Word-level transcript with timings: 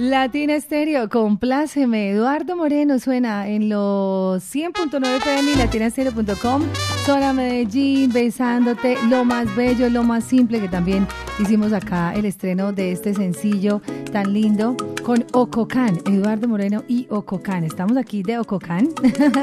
Latina 0.00 0.54
Estéreo, 0.54 1.10
compláceme. 1.10 2.12
Eduardo 2.12 2.56
Moreno 2.56 2.98
suena 2.98 3.46
en 3.48 3.68
los 3.68 4.42
100.9 4.42 5.16
FM 5.18 5.52
y 5.52 5.54
latinastereo.com. 5.56 6.62
Zona 7.04 7.34
Medellín, 7.34 8.10
besándote, 8.10 8.96
lo 9.10 9.26
más 9.26 9.54
bello, 9.54 9.90
lo 9.90 10.02
más 10.02 10.24
simple, 10.24 10.58
que 10.58 10.70
también 10.70 11.06
hicimos 11.38 11.74
acá 11.74 12.14
el 12.14 12.24
estreno 12.24 12.72
de 12.72 12.92
este 12.92 13.12
sencillo 13.12 13.82
tan 14.10 14.32
lindo 14.32 14.74
con 15.02 15.26
Ococán, 15.32 15.98
Eduardo 16.06 16.48
Moreno 16.48 16.82
y 16.88 17.06
Ococán. 17.10 17.64
Estamos 17.64 17.98
aquí 17.98 18.22
de 18.22 18.38
Ococán, 18.38 18.88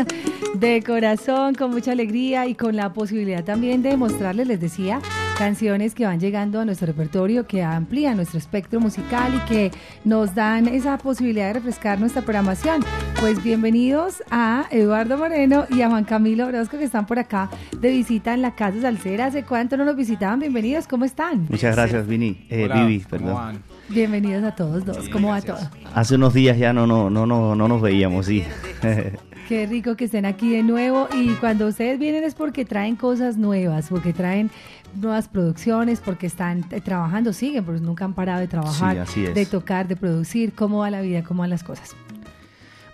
de 0.56 0.82
corazón, 0.82 1.54
con 1.54 1.70
mucha 1.70 1.92
alegría 1.92 2.48
y 2.48 2.56
con 2.56 2.76
la 2.76 2.94
posibilidad 2.94 3.44
también 3.44 3.84
de 3.84 3.96
mostrarles, 3.96 4.48
les 4.48 4.60
decía, 4.60 5.02
canciones 5.38 5.94
que 5.94 6.06
van 6.06 6.20
llegando 6.20 6.60
a 6.60 6.66
nuestro 6.66 6.88
repertorio, 6.88 7.46
que 7.46 7.62
amplían 7.64 8.16
nuestro 8.16 8.40
espectro 8.40 8.80
musical 8.80 9.36
y 9.36 9.40
que 9.48 9.72
nos 10.04 10.34
dan 10.34 10.68
esa 10.68 10.98
posibilidad 10.98 11.48
de 11.48 11.54
refrescar 11.54 12.00
nuestra 12.00 12.24
programación. 12.24 12.84
Pues 13.20 13.44
bienvenidos 13.44 14.24
a 14.32 14.66
Eduardo 14.72 15.18
Moreno 15.18 15.66
y 15.70 15.82
a 15.82 15.90
Juan 15.90 16.06
Camilo 16.06 16.48
Orozco 16.48 16.78
que 16.78 16.86
están 16.86 17.06
por 17.06 17.20
acá 17.20 17.52
de 17.80 17.92
visita 17.92 18.34
en 18.34 18.42
la 18.42 18.56
Casa 18.56 18.82
Salcera. 18.82 19.28
¿Hace 19.28 19.44
cuánto 19.44 19.78
no 19.78 19.86
nos 19.86 19.96
visitaban? 19.96 20.40
Bienvenidos, 20.40 20.88
¿cómo 20.88 21.06
están? 21.06 21.46
Muchas 21.50 21.76
gracias, 21.76 22.08
Vini. 22.08 22.48
Eh, 22.50 22.68
Vivi, 22.74 23.00
perdón. 23.00 23.62
Bienvenidos 23.90 24.44
a 24.44 24.56
todos 24.56 24.86
dos. 24.86 25.08
¿Cómo 25.10 25.30
va 25.30 25.42
todo? 25.42 25.60
Hace 25.94 26.16
unos 26.16 26.34
días 26.34 26.58
ya 26.58 26.74
no, 26.74 26.88
no, 26.88 27.12
no, 27.12 27.28
no, 27.28 27.56
no 27.56 27.68
nos 27.68 27.82
veíamos, 27.82 28.26
sí. 28.26 28.44
Qué 29.48 29.66
rico 29.66 29.96
que 29.96 30.06
estén 30.06 30.26
aquí 30.26 30.50
de 30.50 30.62
nuevo 30.62 31.08
y 31.16 31.30
cuando 31.36 31.68
ustedes 31.68 31.98
vienen 32.00 32.26
es 32.26 32.36
porque 32.36 32.66
traen 32.66 32.98
cosas 32.98 33.38
nuevas, 33.38 33.88
porque 33.90 34.12
traen 34.12 34.52
nuevas 34.94 35.30
producciones, 35.30 36.02
porque 36.02 36.28
están 36.28 36.66
eh, 36.70 36.82
trabajando, 36.82 37.32
siguen, 37.32 37.64
porque 37.64 37.80
nunca 37.80 38.04
han 38.04 38.14
parado 38.14 38.42
de 38.42 38.50
trabajar, 38.50 39.08
de 39.08 39.46
tocar, 39.46 39.88
de 39.88 39.96
producir. 39.96 40.52
¿Cómo 40.54 40.80
va 40.80 40.90
la 40.90 41.00
vida? 41.00 41.24
¿Cómo 41.24 41.44
van 41.44 41.50
las 41.50 41.64
cosas? 41.64 41.96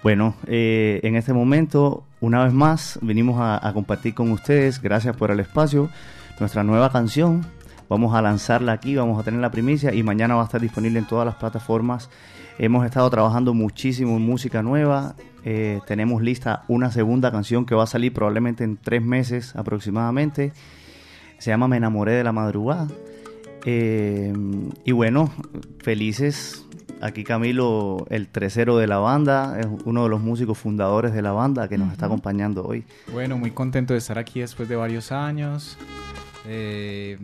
Bueno, 0.03 0.35
eh, 0.45 0.99
en 1.01 1.15
este 1.15 1.33
momento, 1.33 2.03
una 2.21 2.43
vez 2.43 2.53
más, 2.53 2.99
venimos 3.01 3.41
a, 3.41 3.67
a 3.67 3.73
compartir 3.73 4.13
con 4.13 4.29
ustedes, 4.31 4.79
gracias 4.79 5.15
por 5.15 5.31
el 5.31 5.39
espacio, 5.39 5.89
nuestra 6.39 6.63
nueva 6.63 6.91
canción. 6.91 7.43
Vamos 7.89 8.13
a 8.13 8.21
lanzarla 8.21 8.73
aquí, 8.73 8.95
vamos 8.95 9.19
a 9.19 9.23
tener 9.23 9.39
la 9.39 9.49
primicia 9.49 9.91
y 9.91 10.03
mañana 10.03 10.35
va 10.35 10.43
a 10.43 10.45
estar 10.45 10.61
disponible 10.61 10.99
en 10.99 11.05
todas 11.05 11.25
las 11.25 11.35
plataformas. 11.35 12.11
Hemos 12.59 12.85
estado 12.85 13.09
trabajando 13.09 13.53
muchísimo 13.53 14.17
en 14.17 14.25
música 14.25 14.61
nueva. 14.61 15.15
Eh, 15.43 15.79
tenemos 15.87 16.21
lista 16.21 16.63
una 16.67 16.91
segunda 16.91 17.31
canción 17.31 17.65
que 17.65 17.73
va 17.73 17.83
a 17.83 17.87
salir 17.87 18.13
probablemente 18.13 18.63
en 18.63 18.77
tres 18.77 19.01
meses 19.01 19.55
aproximadamente. 19.55 20.53
Se 21.39 21.49
llama 21.49 21.67
Me 21.67 21.77
enamoré 21.77 22.13
de 22.13 22.23
la 22.23 22.31
madrugada. 22.31 22.87
Eh, 23.65 24.33
y 24.85 24.91
bueno, 24.91 25.31
felices. 25.79 26.65
Aquí 27.01 27.25
Camilo, 27.25 28.05
el 28.09 28.29
tercero 28.29 28.77
de 28.77 28.87
la 28.87 28.97
banda, 28.97 29.59
es 29.59 29.67
uno 29.83 30.03
de 30.03 30.09
los 30.09 30.21
músicos 30.21 30.57
fundadores 30.57 31.13
de 31.13 31.21
la 31.21 31.33
banda 31.33 31.67
que 31.67 31.77
nos 31.77 31.91
está 31.91 32.05
acompañando 32.05 32.63
hoy. 32.63 32.85
Bueno, 33.11 33.37
muy 33.37 33.51
contento 33.51 33.91
de 33.93 33.99
estar 33.99 34.17
aquí 34.17 34.39
después 34.39 34.69
de 34.69 34.77
varios 34.77 35.11
años. 35.11 35.77
Eh, 36.45 37.19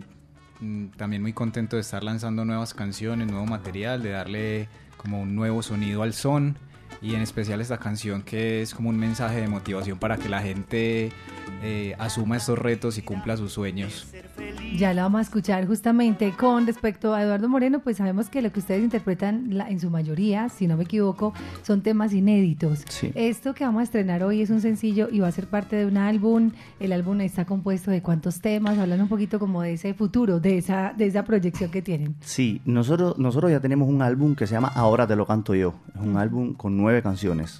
mm, 0.59 0.87
también 0.97 1.21
muy 1.21 1.31
contento 1.31 1.77
de 1.77 1.81
estar 1.81 2.03
lanzando 2.03 2.43
nuevas 2.43 2.73
canciones, 2.73 3.31
nuevo 3.31 3.45
material, 3.45 4.03
de 4.03 4.09
darle 4.09 4.67
como 5.01 5.21
un 5.21 5.35
nuevo 5.35 5.63
sonido 5.63 6.03
al 6.03 6.13
son 6.13 6.57
y 7.01 7.15
en 7.15 7.21
especial 7.21 7.61
esta 7.61 7.77
canción 7.77 8.21
que 8.21 8.61
es 8.61 8.73
como 8.73 8.89
un 8.89 8.97
mensaje 8.97 9.41
de 9.41 9.47
motivación 9.47 9.97
para 9.99 10.17
que 10.17 10.29
la 10.29 10.41
gente 10.41 11.11
eh, 11.61 11.95
asuma 11.97 12.37
estos 12.37 12.57
retos 12.57 12.97
y 12.97 13.01
cumpla 13.01 13.37
sus 13.37 13.53
sueños. 13.53 14.07
Ya 14.77 14.93
la 14.93 15.03
vamos 15.03 15.19
a 15.19 15.21
escuchar 15.23 15.67
justamente 15.67 16.31
con 16.31 16.65
respecto 16.65 17.13
a 17.13 17.23
Eduardo 17.23 17.49
Moreno, 17.49 17.79
pues 17.79 17.97
sabemos 17.97 18.29
que 18.29 18.41
lo 18.41 18.51
que 18.51 18.59
ustedes 18.59 18.83
interpretan 18.83 19.51
en 19.67 19.79
su 19.79 19.89
mayoría, 19.89 20.49
si 20.49 20.67
no 20.67 20.77
me 20.77 20.83
equivoco, 20.83 21.33
son 21.63 21.81
temas 21.81 22.13
inéditos. 22.13 22.85
Esto 23.15 23.53
que 23.53 23.63
vamos 23.63 23.81
a 23.81 23.83
estrenar 23.83 24.23
hoy 24.23 24.41
es 24.41 24.49
un 24.49 24.61
sencillo 24.61 25.09
y 25.11 25.19
va 25.19 25.27
a 25.27 25.31
ser 25.31 25.47
parte 25.47 25.75
de 25.75 25.85
un 25.85 25.97
álbum. 25.97 26.51
El 26.79 26.93
álbum 26.93 27.19
está 27.21 27.45
compuesto 27.45 27.91
de 27.91 28.01
cuántos 28.01 28.39
temas, 28.39 28.77
hablan 28.77 29.01
un 29.01 29.07
poquito 29.09 29.39
como 29.39 29.61
de 29.61 29.73
ese 29.73 29.93
futuro, 29.93 30.39
de 30.39 30.57
esa, 30.57 30.93
de 30.95 31.07
esa 31.07 31.23
proyección 31.23 31.71
que 31.71 31.81
tienen. 31.81 32.15
Sí, 32.21 32.61
nosotros, 32.65 33.17
nosotros 33.17 33.51
ya 33.51 33.59
tenemos 33.59 33.89
un 33.89 34.01
álbum 34.01 34.35
que 34.35 34.47
se 34.47 34.53
llama 34.53 34.71
Ahora 34.73 35.07
te 35.07 35.15
lo 35.15 35.25
canto 35.25 35.55
yo. 35.55 35.73
Es 35.93 36.01
un 36.01 36.17
álbum 36.17 36.53
con 36.53 36.77
nueve 36.77 36.88
canciones. 37.01 37.59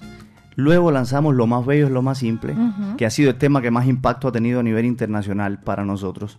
Luego 0.56 0.90
lanzamos 0.90 1.34
Lo 1.34 1.46
más 1.46 1.64
bello 1.64 1.86
es 1.86 1.92
lo 1.92 2.02
más 2.02 2.18
simple, 2.18 2.54
que 2.98 3.06
ha 3.06 3.10
sido 3.10 3.30
el 3.30 3.36
tema 3.36 3.62
que 3.62 3.70
más 3.70 3.86
impacto 3.86 4.28
ha 4.28 4.32
tenido 4.32 4.60
a 4.60 4.62
nivel 4.62 4.84
internacional 4.84 5.60
para 5.60 5.84
nosotros. 5.84 6.38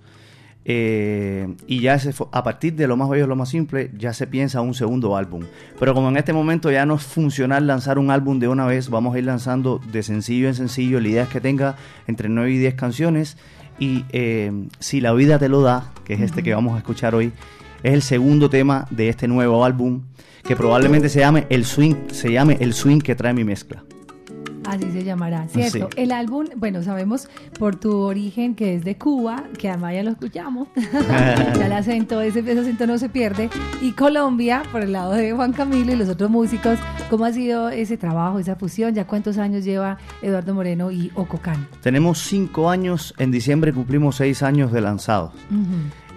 Eh, 0.64 1.56
y 1.66 1.82
ya 1.82 1.98
se, 1.98 2.14
a 2.32 2.44
partir 2.44 2.76
de 2.76 2.88
lo 2.88 2.96
más 2.96 3.10
bello, 3.10 3.26
lo 3.26 3.36
más 3.36 3.50
simple, 3.50 3.90
ya 3.98 4.14
se 4.14 4.28
piensa 4.28 4.62
un 4.62 4.74
segundo 4.74 5.18
álbum. 5.18 5.44
Pero 5.80 5.94
como 5.94 6.10
en 6.10 6.18
este 6.18 6.34
momento 6.34 6.70
ya 6.72 6.86
no 6.86 6.96
es 6.96 7.04
funcional 7.04 7.66
lanzar 7.66 7.98
un 7.98 8.12
álbum 8.12 8.40
de 8.40 8.48
una 8.48 8.66
vez, 8.66 8.90
vamos 8.90 9.16
a 9.16 9.20
ir 9.20 9.26
lanzando 9.26 9.80
de 9.92 10.04
sencillo 10.04 10.48
en 10.48 10.56
sencillo. 10.56 11.00
La 11.00 11.08
idea 11.08 11.24
es 11.24 11.30
que 11.30 11.42
tenga 11.42 11.76
entre 12.08 12.30
9 12.30 12.52
y 12.52 12.58
10 12.60 12.76
canciones. 12.76 13.38
Y 13.80 14.06
eh, 14.10 14.68
si 14.80 15.02
la 15.02 15.14
vida 15.14 15.40
te 15.40 15.50
lo 15.50 15.62
da, 15.62 15.92
que 16.06 16.14
es 16.14 16.22
este 16.22 16.44
que 16.44 16.54
vamos 16.54 16.76
a 16.76 16.78
escuchar 16.78 17.16
hoy, 17.16 17.32
es 17.84 17.94
el 17.94 18.02
segundo 18.02 18.50
tema 18.50 18.88
de 18.90 19.10
este 19.10 19.28
nuevo 19.28 19.64
álbum 19.66 20.02
que 20.44 20.56
probablemente 20.56 21.10
se 21.10 21.20
llame 21.20 21.46
el 21.50 21.66
swing, 21.66 21.96
se 22.12 22.32
llame 22.32 22.58
el 22.60 22.74
swing 22.74 23.00
que 23.00 23.16
trae 23.16 23.34
mi 23.34 23.44
mezcla. 23.44 23.84
Así 24.66 24.92
se 24.92 25.04
llamará, 25.04 25.48
¿cierto? 25.48 25.90
El 25.96 26.12
álbum, 26.12 26.46
bueno, 26.56 26.84
sabemos 26.84 27.28
por 27.58 27.76
tu 27.76 27.98
origen 27.98 28.54
que 28.54 28.76
es 28.76 28.84
de 28.84 28.96
Cuba, 28.96 29.44
que 29.58 29.70
además 29.70 29.96
ya 29.96 30.04
lo 30.04 30.12
escuchamos, 30.12 30.68
ya 31.56 31.66
el 31.66 31.72
acento, 31.74 32.22
ese, 32.22 32.40
ese, 32.40 32.60
acento 32.60 32.86
no 32.86 32.98
se 32.98 33.10
pierde, 33.10 33.50
y 33.82 33.92
Colombia, 33.94 34.62
por 34.72 34.82
el 34.82 34.92
lado 34.92 35.14
de 35.14 35.34
Juan 35.34 35.52
Camilo 35.54 35.92
y 35.94 35.96
los 35.96 36.10
otros 36.10 36.30
músicos, 36.30 36.78
¿cómo 37.10 37.26
ha 37.26 37.34
sido 37.34 37.70
ese 37.70 37.98
trabajo, 37.98 38.38
esa 38.38 38.56
fusión? 38.56 38.94
¿Ya 38.94 39.06
cuántos 39.06 39.40
años 39.40 39.66
lleva 39.66 39.98
Eduardo 40.22 40.54
Moreno 40.54 40.92
y 40.92 41.12
Ococán? 41.16 41.68
Tenemos 41.82 42.20
cinco 42.20 42.70
años, 42.70 43.16
en 43.18 43.32
diciembre 43.32 43.74
cumplimos 43.74 44.18
seis 44.18 44.44
años 44.44 44.72
de 44.72 44.82
lanzados. 44.82 45.34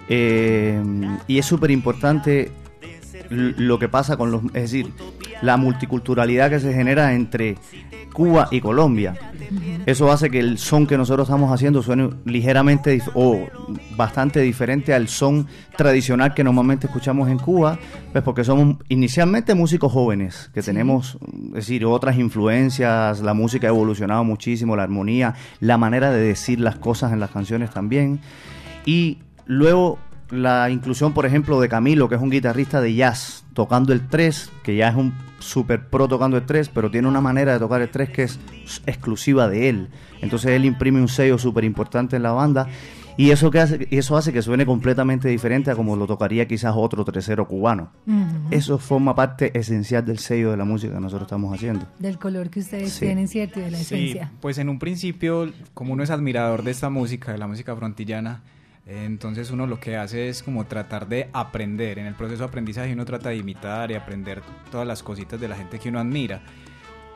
Eh, 0.09 0.81
y 1.27 1.37
es 1.37 1.45
súper 1.45 1.71
importante 1.71 2.51
lo 3.29 3.79
que 3.79 3.89
pasa 3.89 4.17
con 4.17 4.31
los, 4.31 4.43
es 4.47 4.71
decir, 4.71 4.91
la 5.41 5.57
multiculturalidad 5.57 6.49
que 6.49 6.59
se 6.59 6.73
genera 6.73 7.13
entre 7.13 7.55
Cuba 8.13 8.47
y 8.51 8.61
Colombia. 8.61 9.15
Eso 9.85 10.11
hace 10.11 10.29
que 10.29 10.39
el 10.39 10.57
son 10.57 10.87
que 10.87 10.97
nosotros 10.97 11.27
estamos 11.27 11.51
haciendo 11.51 11.81
suene 11.83 12.09
ligeramente 12.25 13.01
o 13.13 13.45
bastante 13.95 14.41
diferente 14.41 14.93
al 14.93 15.07
son 15.07 15.47
tradicional 15.75 16.33
que 16.33 16.43
normalmente 16.43 16.87
escuchamos 16.87 17.29
en 17.29 17.37
Cuba, 17.37 17.77
pues 18.11 18.23
porque 18.23 18.43
somos 18.43 18.77
inicialmente 18.89 19.53
músicos 19.53 19.91
jóvenes, 19.91 20.49
que 20.53 20.61
tenemos, 20.61 21.17
es 21.47 21.53
decir, 21.53 21.85
otras 21.85 22.17
influencias, 22.17 23.21
la 23.21 23.33
música 23.33 23.67
ha 23.67 23.69
evolucionado 23.69 24.23
muchísimo, 24.23 24.75
la 24.75 24.83
armonía, 24.83 25.35
la 25.59 25.77
manera 25.77 26.11
de 26.11 26.21
decir 26.21 26.59
las 26.59 26.77
cosas 26.77 27.11
en 27.11 27.19
las 27.19 27.31
canciones 27.31 27.69
también. 27.71 28.21
Y 28.85 29.19
luego 29.45 29.99
la 30.29 30.69
inclusión, 30.69 31.13
por 31.13 31.25
ejemplo, 31.25 31.59
de 31.59 31.69
Camilo, 31.69 32.09
que 32.09 32.15
es 32.15 32.21
un 32.21 32.29
guitarrista 32.29 32.81
de 32.81 32.93
jazz, 32.95 33.45
tocando 33.53 33.93
el 33.93 34.07
3, 34.07 34.51
que 34.63 34.75
ya 34.75 34.89
es 34.89 34.95
un 34.95 35.13
super 35.39 35.87
pro 35.87 36.07
tocando 36.07 36.37
el 36.37 36.45
3, 36.45 36.69
pero 36.69 36.89
tiene 36.89 37.07
una 37.07 37.21
manera 37.21 37.53
de 37.53 37.59
tocar 37.59 37.81
el 37.81 37.89
3 37.89 38.09
que 38.09 38.23
es 38.23 38.39
exclusiva 38.85 39.47
de 39.47 39.69
él. 39.69 39.89
Entonces 40.21 40.51
él 40.51 40.65
imprime 40.65 40.99
un 40.99 41.07
sello 41.07 41.37
súper 41.37 41.63
importante 41.63 42.15
en 42.15 42.23
la 42.23 42.31
banda 42.31 42.67
y 43.17 43.31
eso, 43.31 43.49
que 43.49 43.59
hace, 43.59 43.87
eso 43.91 44.17
hace 44.17 44.33
que 44.33 44.41
suene 44.41 44.65
completamente 44.65 45.29
diferente 45.29 45.71
a 45.71 45.75
como 45.75 45.95
lo 45.95 46.05
tocaría 46.05 46.47
quizás 46.47 46.73
otro 46.75 47.05
tercero 47.05 47.47
cubano. 47.47 47.91
Eso 48.51 48.77
forma 48.77 49.15
parte 49.15 49.57
esencial 49.57 50.05
del 50.05 50.19
sello 50.19 50.51
de 50.51 50.57
la 50.57 50.65
música 50.65 50.95
que 50.95 50.99
nosotros 50.99 51.27
estamos 51.27 51.53
haciendo. 51.53 51.87
Del 51.97 52.19
color 52.19 52.49
que 52.49 52.59
ustedes 52.59 52.99
tienen, 52.99 53.27
¿cierto? 53.29 53.59
Y 53.59 53.63
de 53.63 53.71
la 53.71 53.79
esencia. 53.79 54.31
Pues 54.41 54.57
en 54.57 54.67
un 54.67 54.79
principio, 54.79 55.49
como 55.73 55.93
uno 55.93 56.03
es 56.03 56.09
admirador 56.09 56.63
de 56.63 56.71
esta 56.71 56.89
música, 56.89 57.31
de 57.31 57.37
la 57.37 57.47
música 57.47 57.73
frontillana, 57.75 58.41
entonces 58.85 59.49
uno 59.49 59.65
lo 59.65 59.79
que 59.79 59.97
hace 59.97 60.29
es 60.29 60.43
como 60.43 60.65
tratar 60.65 61.07
de 61.07 61.29
aprender. 61.33 61.99
En 61.99 62.05
el 62.05 62.13
proceso 62.13 62.43
de 62.43 62.49
aprendizaje 62.49 62.93
uno 62.93 63.05
trata 63.05 63.29
de 63.29 63.37
imitar 63.37 63.91
y 63.91 63.95
aprender 63.95 64.41
todas 64.71 64.85
las 64.85 65.01
cositas 65.01 65.39
de 65.39 65.47
la 65.47 65.55
gente 65.55 65.79
que 65.79 65.89
uno 65.89 65.99
admira. 65.99 66.41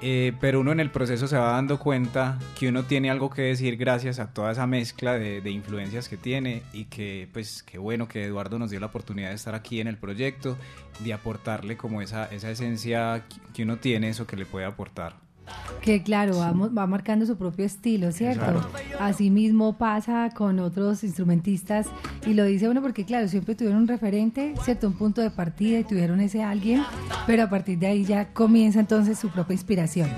Eh, 0.01 0.33
pero 0.39 0.61
uno 0.61 0.71
en 0.71 0.79
el 0.79 0.91
proceso 0.91 1.27
se 1.27 1.37
va 1.37 1.51
dando 1.51 1.77
cuenta 1.77 2.39
que 2.57 2.69
uno 2.69 2.83
tiene 2.83 3.11
algo 3.11 3.29
que 3.29 3.41
decir 3.41 3.75
gracias 3.75 4.19
a 4.19 4.33
toda 4.33 4.53
esa 4.53 4.65
mezcla 4.65 5.19
de, 5.19 5.51
influencias 5.51 6.07
que 6.07 6.15
tiene 6.15 6.63
y 6.71 6.85
que 6.85 7.27
pues 7.33 7.63
qué 7.63 7.77
bueno 7.77 8.07
que 8.07 8.23
Eduardo 8.23 8.57
nos 8.57 8.69
dio 8.71 8.79
la 8.79 8.85
oportunidad 8.85 9.29
de 9.29 9.35
estar 9.35 9.55
aquí 9.55 9.81
en 9.81 9.87
el 9.87 9.97
proyecto, 9.97 10.57
de 10.99 11.11
aportarle 11.11 11.75
como 11.75 12.01
esa, 12.01 12.25
esa 12.27 12.49
esencia 12.49 13.25
que 13.53 13.63
uno 13.63 13.77
tiene, 13.77 14.09
eso 14.09 14.25
que 14.25 14.37
le 14.37 14.45
puede 14.45 14.65
aportar. 14.65 15.28
Que 15.81 16.03
claro, 16.03 16.37
va, 16.37 16.87
marcando 16.87 17.25
su 17.25 17.37
propio 17.37 17.65
estilo, 17.65 18.11
¿cierto? 18.11 18.61
Así 18.99 19.29
mismo 19.29 19.77
pasa 19.77 20.29
con 20.35 20.59
otros 20.59 21.03
instrumentistas 21.03 21.87
y 22.25 22.33
lo 22.33 22.43
dice 22.43 22.67
uno 22.67 22.81
porque 22.81 23.05
claro, 23.05 23.27
siempre 23.27 23.55
tuvieron 23.55 23.83
un 23.83 23.87
referente, 23.87 24.53
¿cierto? 24.63 24.87
Un 24.87 24.93
punto 24.93 25.21
de 25.21 25.31
partida 25.31 25.79
y 25.79 25.83
tuvieron 25.85 26.19
ese 26.19 26.43
alguien, 26.43 26.83
pero 27.25 27.43
a 27.43 27.49
partir 27.49 27.79
de 27.79 27.87
ahí 27.87 28.03
ya 28.03 28.33
comienza 28.33 28.79
entonces 28.79 29.17
su 29.17 29.29
propia 29.29 29.53
inspiración. 29.53 30.09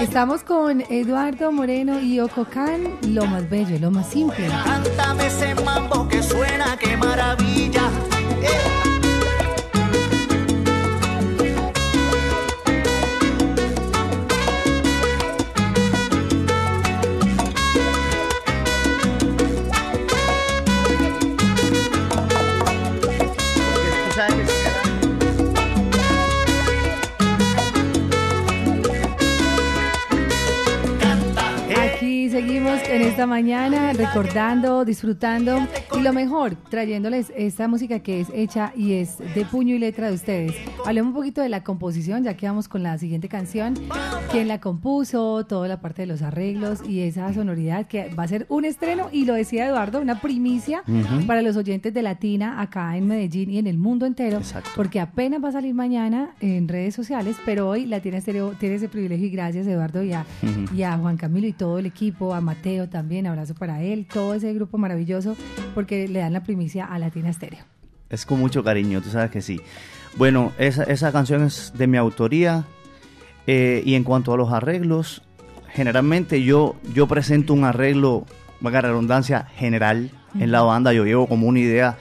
Estamos 0.00 0.42
con 0.42 0.82
Eduardo 0.90 1.52
Moreno 1.52 2.00
y 2.00 2.18
Ococán, 2.18 2.82
lo 3.08 3.24
más 3.26 3.48
bello, 3.48 3.78
lo 3.78 3.90
más 3.90 4.08
simple. 4.08 4.48
Cántame 4.64 5.26
ese 5.26 5.54
mambo 5.54 6.08
que 6.08 6.22
suena, 6.22 6.76
qué 6.76 6.96
maravilla. 6.96 7.90
Esta 33.02 33.26
mañana, 33.26 33.92
recordando, 33.92 34.84
disfrutando 34.84 35.66
y 35.96 36.00
lo 36.00 36.12
mejor, 36.12 36.54
trayéndoles 36.68 37.32
esta 37.36 37.66
música 37.66 38.00
que 38.00 38.20
es 38.20 38.28
hecha 38.32 38.72
y 38.76 38.94
es 38.94 39.18
de 39.18 39.44
puño 39.44 39.74
y 39.74 39.78
letra 39.78 40.08
de 40.08 40.14
ustedes. 40.14 40.54
Hablemos 40.86 41.08
un 41.08 41.14
poquito 41.14 41.40
de 41.40 41.48
la 41.48 41.64
composición, 41.64 42.24
ya 42.24 42.34
que 42.36 42.46
vamos 42.46 42.68
con 42.68 42.82
la 42.82 42.96
siguiente 42.98 43.28
canción. 43.28 43.74
¿Quién 44.30 44.48
la 44.48 44.60
compuso? 44.60 45.44
Toda 45.46 45.66
la 45.66 45.80
parte 45.80 46.02
de 46.02 46.06
los 46.06 46.22
arreglos 46.22 46.88
y 46.88 47.00
esa 47.00 47.32
sonoridad 47.32 47.86
que 47.86 48.14
va 48.14 48.24
a 48.24 48.28
ser 48.28 48.46
un 48.48 48.64
estreno 48.64 49.08
y 49.10 49.24
lo 49.24 49.34
decía 49.34 49.66
Eduardo, 49.66 50.00
una 50.00 50.20
primicia 50.20 50.82
para 51.26 51.42
los 51.42 51.56
oyentes 51.56 51.92
de 51.92 52.02
Latina 52.02 52.60
acá 52.60 52.96
en 52.96 53.06
Medellín 53.06 53.50
y 53.50 53.58
en 53.58 53.66
el 53.66 53.78
mundo 53.78 54.06
entero, 54.06 54.40
porque 54.76 55.00
apenas 55.00 55.42
va 55.42 55.48
a 55.48 55.52
salir 55.52 55.74
mañana 55.74 56.30
en 56.40 56.68
redes 56.68 56.94
sociales, 56.94 57.36
pero 57.44 57.68
hoy 57.68 57.86
Latina 57.86 58.18
Estéreo 58.18 58.52
tiene 58.52 58.76
ese 58.76 58.88
privilegio 58.88 59.26
y 59.26 59.30
gracias 59.30 59.66
Eduardo 59.66 60.02
y 60.02 60.12
a, 60.12 60.24
y 60.74 60.82
a 60.82 60.96
Juan 60.96 61.16
Camilo 61.16 61.46
y 61.46 61.52
todo 61.52 61.78
el 61.78 61.86
equipo, 61.86 62.34
a 62.34 62.40
Mateo 62.40 62.83
también, 62.88 63.26
abrazo 63.26 63.54
para 63.54 63.82
él, 63.82 64.06
todo 64.06 64.34
ese 64.34 64.52
grupo 64.52 64.78
maravilloso, 64.78 65.36
porque 65.74 66.08
le 66.08 66.20
dan 66.20 66.32
la 66.32 66.42
primicia 66.42 66.84
a 66.84 66.98
Latina 66.98 67.30
Estéreo. 67.30 67.64
Es 68.10 68.26
con 68.26 68.38
mucho 68.38 68.62
cariño, 68.62 69.00
tú 69.00 69.10
sabes 69.10 69.30
que 69.30 69.42
sí. 69.42 69.60
Bueno, 70.16 70.52
esa, 70.58 70.84
esa 70.84 71.10
canción 71.10 71.42
es 71.42 71.72
de 71.76 71.86
mi 71.86 71.96
autoría 71.96 72.64
eh, 73.46 73.82
y 73.84 73.94
en 73.94 74.04
cuanto 74.04 74.32
a 74.32 74.36
los 74.36 74.52
arreglos, 74.52 75.22
generalmente 75.72 76.42
yo, 76.42 76.76
yo 76.94 77.06
presento 77.08 77.52
un 77.52 77.64
arreglo, 77.64 78.24
valga 78.60 78.82
la 78.82 78.88
redundancia, 78.88 79.46
general 79.56 80.10
en 80.38 80.52
la 80.52 80.62
banda, 80.62 80.92
yo 80.92 81.04
llevo 81.04 81.26
como 81.26 81.46
una 81.46 81.60
idea 81.60 81.98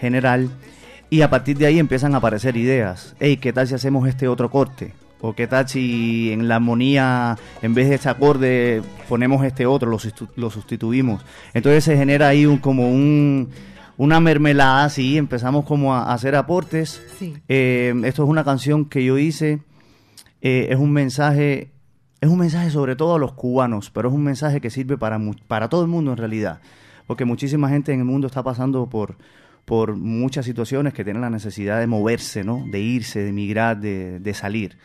general 0.00 0.50
y 1.10 1.22
a 1.22 1.30
partir 1.30 1.56
de 1.58 1.66
ahí 1.66 1.78
empiezan 1.78 2.14
a 2.14 2.18
aparecer 2.18 2.56
ideas. 2.56 3.14
Hey, 3.18 3.38
¿qué 3.38 3.52
tal 3.52 3.66
si 3.66 3.74
hacemos 3.74 4.08
este 4.08 4.28
otro 4.28 4.50
corte? 4.50 4.92
¿O 5.20 5.34
qué 5.34 5.48
tal 5.48 5.68
si 5.68 6.30
en 6.32 6.46
la 6.46 6.56
armonía, 6.56 7.36
en 7.60 7.74
vez 7.74 7.88
de 7.88 7.96
este 7.96 8.08
acorde, 8.08 8.82
ponemos 9.08 9.44
este 9.44 9.66
otro, 9.66 9.90
lo, 9.90 9.98
lo 10.36 10.50
sustituimos? 10.50 11.24
Entonces 11.54 11.82
se 11.82 11.96
genera 11.96 12.28
ahí 12.28 12.46
un, 12.46 12.58
como 12.58 12.88
un, 12.88 13.48
una 13.98 14.20
mermelada, 14.20 14.84
así, 14.84 15.18
empezamos 15.18 15.64
como 15.64 15.94
a, 15.94 16.12
hacer 16.14 16.36
aportes. 16.36 17.02
Eh, 17.48 17.92
esto 18.04 18.22
es 18.22 18.28
una 18.28 18.44
canción 18.44 18.84
que 18.84 19.04
yo 19.04 19.18
hice, 19.18 19.60
eh, 20.40 20.68
es 20.70 20.78
un 20.78 20.92
mensaje, 20.92 21.72
es 22.20 22.28
un 22.28 22.38
mensaje 22.38 22.70
sobre 22.70 22.94
todo 22.94 23.16
a 23.16 23.18
los 23.18 23.32
cubanos, 23.32 23.90
pero 23.90 24.08
es 24.08 24.14
un 24.14 24.22
mensaje 24.22 24.60
que 24.60 24.70
sirve 24.70 24.96
para, 24.96 25.20
para 25.48 25.68
todo 25.68 25.82
el 25.82 25.88
mundo 25.88 26.12
en 26.12 26.16
realidad, 26.16 26.60
porque 27.08 27.24
muchísima 27.24 27.68
gente 27.68 27.92
en 27.92 27.98
el 27.98 28.04
mundo 28.04 28.28
está 28.28 28.44
pasando 28.44 28.88
por 28.88 29.16
por 29.68 29.96
muchas 29.96 30.46
situaciones 30.46 30.94
que 30.94 31.04
tienen 31.04 31.20
la 31.20 31.28
necesidad 31.28 31.78
de 31.78 31.86
moverse, 31.86 32.42
¿no? 32.42 32.64
De 32.70 32.80
irse, 32.80 33.20
de 33.20 33.28
emigrar, 33.28 33.78
de, 33.78 34.32
salir. 34.32 34.78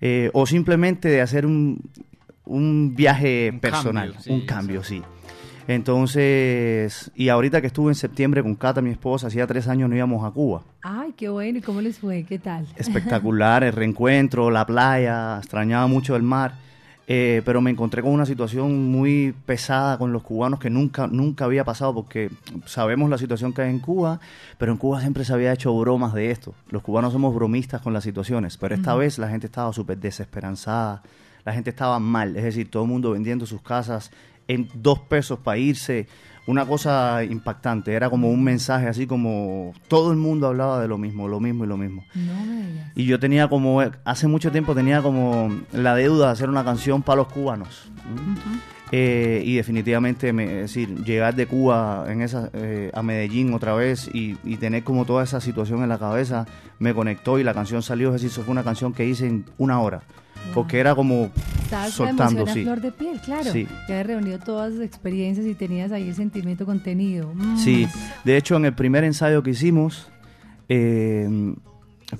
Eh, 0.00 0.28
o 0.32 0.44
simplemente 0.44 1.08
de 1.08 1.20
hacer 1.20 1.46
un, 1.46 1.80
un 2.44 2.96
viaje 2.96 3.56
personal, 3.60 4.16
un 4.26 4.44
cambio, 4.44 4.82
sí. 4.82 5.00
Entonces, 5.68 7.12
y 7.14 7.28
ahorita 7.28 7.60
que 7.60 7.68
estuve 7.68 7.92
en 7.92 7.94
septiembre 7.94 8.42
con 8.42 8.56
Cata, 8.56 8.82
mi 8.82 8.90
esposa, 8.90 9.28
hacía 9.28 9.46
tres 9.46 9.68
años 9.68 9.88
no 9.88 9.94
íbamos 9.94 10.24
a 10.24 10.32
Cuba. 10.32 10.62
Ay, 10.82 11.14
qué 11.16 11.28
bueno, 11.28 11.58
¿y 11.58 11.62
cómo 11.62 11.80
les 11.80 12.00
fue? 12.00 12.24
¿Qué 12.24 12.40
tal? 12.40 12.66
Espectacular, 12.74 13.62
el 13.62 13.72
reencuentro, 13.72 14.50
la 14.50 14.66
playa, 14.66 15.38
extrañaba 15.38 15.86
mucho 15.86 16.16
el 16.16 16.24
mar. 16.24 16.54
Eh, 17.08 17.42
pero 17.44 17.60
me 17.60 17.70
encontré 17.70 18.00
con 18.00 18.12
una 18.12 18.26
situación 18.26 18.90
muy 18.90 19.34
pesada 19.44 19.98
con 19.98 20.12
los 20.12 20.22
cubanos 20.22 20.60
que 20.60 20.70
nunca, 20.70 21.08
nunca 21.08 21.44
había 21.44 21.64
pasado, 21.64 21.94
porque 21.94 22.30
sabemos 22.64 23.10
la 23.10 23.18
situación 23.18 23.52
que 23.52 23.62
hay 23.62 23.70
en 23.70 23.80
Cuba, 23.80 24.20
pero 24.56 24.70
en 24.70 24.78
Cuba 24.78 25.00
siempre 25.00 25.24
se 25.24 25.32
había 25.32 25.52
hecho 25.52 25.76
bromas 25.76 26.14
de 26.14 26.30
esto. 26.30 26.54
Los 26.70 26.82
cubanos 26.82 27.12
somos 27.12 27.34
bromistas 27.34 27.82
con 27.82 27.92
las 27.92 28.04
situaciones, 28.04 28.56
pero 28.56 28.74
esta 28.74 28.94
vez 28.94 29.18
la 29.18 29.28
gente 29.28 29.46
estaba 29.46 29.72
súper 29.72 29.98
desesperanzada, 29.98 31.02
la 31.44 31.52
gente 31.52 31.70
estaba 31.70 31.98
mal, 31.98 32.36
es 32.36 32.44
decir, 32.44 32.70
todo 32.70 32.84
el 32.84 32.88
mundo 32.88 33.10
vendiendo 33.10 33.46
sus 33.46 33.62
casas 33.62 34.12
en 34.46 34.68
dos 34.74 35.00
pesos 35.00 35.40
para 35.40 35.58
irse 35.58 36.06
una 36.46 36.66
cosa 36.66 37.24
impactante. 37.24 37.92
Era 37.92 38.10
como 38.10 38.30
un 38.30 38.42
mensaje 38.42 38.88
así 38.88 39.06
como 39.06 39.72
todo 39.88 40.10
el 40.10 40.18
mundo 40.18 40.48
hablaba 40.48 40.80
de 40.80 40.88
lo 40.88 40.98
mismo, 40.98 41.28
lo 41.28 41.40
mismo 41.40 41.64
y 41.64 41.68
lo 41.68 41.76
mismo. 41.76 42.04
y 42.94 43.04
yo 43.04 43.18
tenía 43.18 43.48
como, 43.48 43.82
hace 44.04 44.28
mucho 44.28 44.50
tiempo 44.50 44.74
tenía 44.74 45.02
como 45.02 45.50
la 45.72 45.94
deuda 45.94 46.26
de 46.26 46.32
hacer 46.32 46.48
una 46.48 46.64
canción 46.64 47.02
para 47.02 47.16
los 47.16 47.28
cubanos. 47.28 47.90
Eh, 48.94 49.42
y 49.46 49.54
definitivamente, 49.54 50.34
me, 50.34 50.44
es 50.44 50.74
decir, 50.74 51.02
llegar 51.02 51.34
de 51.34 51.46
Cuba 51.46 52.04
en 52.08 52.20
esa, 52.20 52.50
eh, 52.52 52.90
a 52.92 53.02
Medellín 53.02 53.54
otra 53.54 53.72
vez 53.72 54.10
y, 54.12 54.36
y, 54.44 54.58
tener 54.58 54.84
como 54.84 55.06
toda 55.06 55.24
esa 55.24 55.40
situación 55.40 55.82
en 55.82 55.88
la 55.88 55.98
cabeza 55.98 56.46
me 56.78 56.92
conectó 56.92 57.38
y 57.38 57.42
la 57.42 57.54
canción 57.54 57.82
salió. 57.82 58.08
Es 58.08 58.14
decir, 58.14 58.28
eso 58.28 58.42
fue 58.42 58.52
una 58.52 58.64
canción 58.64 58.92
que 58.92 59.06
hice 59.06 59.26
en 59.26 59.46
una 59.56 59.80
hora 59.80 60.02
porque 60.54 60.78
era 60.78 60.94
como 60.94 61.30
soltando, 61.90 62.46
sí. 62.46 62.62
flor 62.62 62.80
de 62.80 62.92
piel, 62.92 63.18
claro. 63.20 63.50
Sí. 63.50 63.66
Que 63.86 63.92
habías 63.94 64.06
reunido 64.06 64.38
todas 64.38 64.72
las 64.72 64.86
experiencias 64.86 65.46
y 65.46 65.54
tenías 65.54 65.92
ahí 65.92 66.08
el 66.08 66.14
sentimiento 66.14 66.66
contenido. 66.66 67.32
Mm. 67.34 67.56
Sí, 67.58 67.88
de 68.24 68.36
hecho 68.36 68.56
en 68.56 68.66
el 68.66 68.74
primer 68.74 69.04
ensayo 69.04 69.42
que 69.42 69.50
hicimos, 69.50 70.08
eh, 70.68 71.54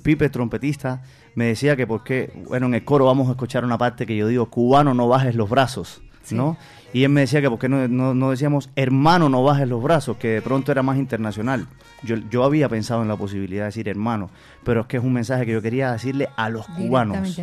Pipe, 0.03 0.31
trompetista, 0.31 1.03
me 1.35 1.47
decía 1.47 1.77
que 1.77 1.87
porque, 1.87 2.33
bueno, 2.49 2.67
en 2.67 2.75
el 2.75 2.85
coro 2.85 3.05
vamos 3.07 3.29
a 3.29 3.33
escuchar 3.33 3.65
una 3.65 3.79
parte 3.79 4.07
que 4.07 4.17
yo 4.17 4.27
digo, 4.27 4.47
cubano 4.47 4.95
no 4.95 5.09
bajes 5.09 5.35
los 5.35 5.51
brazos, 5.51 6.03
¿no? 6.31 6.57
Y 6.93 7.05
él 7.05 7.09
me 7.09 7.23
decía 7.23 7.41
que 7.41 7.49
por 7.49 7.59
qué 7.59 7.69
no, 7.69 7.89
no, 7.89 8.31
decíamos, 8.31 8.69
hermano, 8.77 9.29
no 9.29 9.43
bajes 9.43 9.67
los 9.67 9.83
brazos, 9.83 10.19
que 10.19 10.29
de 10.29 10.43
pronto 10.43 10.71
era 10.71 10.83
más 10.83 10.99
internacional. 10.99 11.67
Yo, 12.03 12.17
yo 12.31 12.45
había 12.45 12.69
pensado 12.69 13.03
en 13.03 13.09
la 13.09 13.17
posibilidad 13.17 13.63
de 13.63 13.67
decir 13.67 13.89
hermano, 13.89 14.31
pero 14.63 14.83
es 14.83 14.87
que 14.87 14.99
es 14.99 15.03
un 15.03 15.13
mensaje 15.13 15.47
que 15.47 15.53
yo 15.53 15.63
quería 15.63 15.93
decirle 15.93 16.29
a 16.37 16.51
los 16.51 16.67
cubanos. 16.67 17.39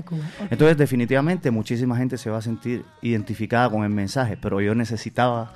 Entonces, 0.51 0.77
definitivamente, 0.77 1.49
muchísima 1.49 1.97
gente 1.97 2.17
se 2.17 2.29
va 2.29 2.37
a 2.37 2.41
sentir 2.41 2.85
identificada 3.01 3.69
con 3.69 3.83
el 3.83 3.89
mensaje, 3.89 4.37
pero 4.37 4.61
yo 4.61 4.75
necesitaba 4.75 5.53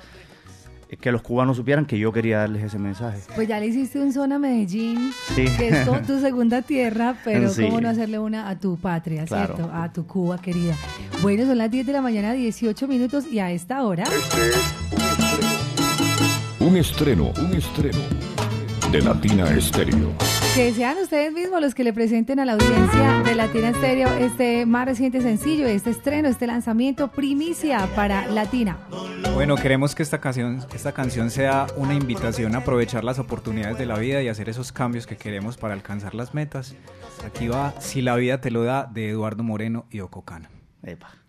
que 1.00 1.12
los 1.12 1.22
cubanos 1.22 1.56
supieran 1.56 1.86
que 1.86 1.98
yo 1.98 2.12
quería 2.12 2.38
darles 2.38 2.64
ese 2.64 2.78
mensaje. 2.78 3.20
Pues 3.34 3.48
ya 3.48 3.60
le 3.60 3.66
hiciste 3.66 4.00
un 4.00 4.12
zona 4.12 4.36
a 4.36 4.38
Medellín, 4.38 5.10
que 5.34 5.68
es 5.68 6.06
tu 6.06 6.20
segunda 6.20 6.62
tierra, 6.62 7.16
pero 7.24 7.50
cómo 7.54 7.80
no 7.80 7.88
hacerle 7.88 8.18
una 8.18 8.48
a 8.48 8.58
tu 8.58 8.76
patria, 8.76 9.26
¿cierto? 9.26 9.70
A 9.72 9.92
tu 9.92 10.06
Cuba 10.06 10.38
querida. 10.38 10.74
Bueno, 11.22 11.46
son 11.46 11.58
las 11.58 11.70
10 11.70 11.86
de 11.86 11.92
la 11.92 12.00
mañana, 12.00 12.32
18 12.32 12.88
minutos, 12.88 13.26
y 13.30 13.38
a 13.38 13.50
esta 13.50 13.82
hora... 13.84 14.04
un 16.60 16.76
estreno, 16.76 17.32
un 17.38 17.54
estreno 17.54 17.98
de 18.90 19.00
Latina 19.02 19.50
Estéreo. 19.50 20.12
Que 20.54 20.72
sean 20.72 20.98
ustedes 20.98 21.32
mismos 21.32 21.60
los 21.60 21.74
que 21.74 21.82
le 21.82 21.92
presenten 21.92 22.38
a 22.38 22.44
la 22.44 22.52
audiencia 22.52 23.24
de 23.24 23.34
Latina 23.34 23.70
Estéreo 23.70 24.08
este 24.14 24.66
más 24.66 24.86
reciente 24.86 25.20
sencillo, 25.20 25.66
este 25.66 25.90
estreno, 25.90 26.28
este 26.28 26.46
lanzamiento 26.46 27.08
primicia 27.08 27.88
para 27.96 28.28
Latina. 28.28 28.78
Bueno, 29.34 29.56
queremos 29.56 29.96
que 29.96 30.04
esta 30.04 30.20
canción, 30.20 30.64
esta 30.72 30.92
canción 30.92 31.32
sea 31.32 31.66
una 31.76 31.94
invitación 31.94 32.54
a 32.54 32.58
aprovechar 32.58 33.02
las 33.02 33.18
oportunidades 33.18 33.78
de 33.78 33.86
la 33.86 33.98
vida 33.98 34.22
y 34.22 34.28
hacer 34.28 34.48
esos 34.48 34.70
cambios 34.70 35.08
que 35.08 35.16
queremos 35.16 35.56
para 35.56 35.74
alcanzar 35.74 36.14
las 36.14 36.34
metas. 36.34 36.76
Aquí 37.26 37.48
va 37.48 37.74
Si 37.80 38.00
la 38.00 38.14
vida 38.14 38.40
te 38.40 38.52
lo 38.52 38.62
da 38.62 38.84
de 38.84 39.10
Eduardo 39.10 39.42
Moreno 39.42 39.86
y 39.90 40.00
Ococán. 40.00 40.46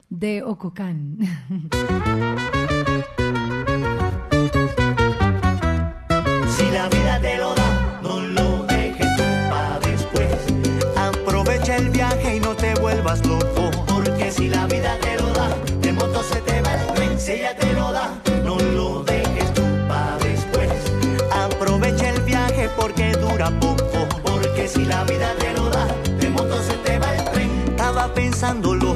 De 0.08 0.44
Ococán. 0.44 1.18
loco, 13.24 13.70
porque 13.88 14.32
si 14.32 14.48
la 14.50 14.66
vida 14.68 14.98
te 15.02 15.16
lo 15.18 15.32
da, 15.34 15.50
de 15.82 15.94
moto 15.94 16.24
se 16.24 16.42
te 16.42 16.62
va 16.62 16.74
el 16.74 16.88
tren, 16.94 17.20
si 17.20 17.32
ella 17.34 17.56
te 17.56 17.74
lo 17.74 17.92
da, 17.92 18.20
no 18.44 18.58
lo 18.58 19.04
dejes 19.04 19.54
tú 19.54 19.62
para 19.88 20.18
después. 20.18 20.70
Aprovecha 21.32 22.10
el 22.10 22.22
viaje 22.22 22.70
porque 22.78 23.12
dura 23.12 23.50
poco, 23.60 24.08
porque 24.24 24.68
si 24.68 24.86
la 24.86 25.04
vida 25.04 25.34
te 25.40 25.54
lo 25.54 25.70
da, 25.70 25.88
de 26.20 26.30
moto 26.30 26.62
se 26.64 26.76
te 26.78 27.00
va 27.00 27.14
el 27.16 27.24
tren. 27.32 27.50
Estaba 27.70 28.14
pensándolo, 28.14 28.94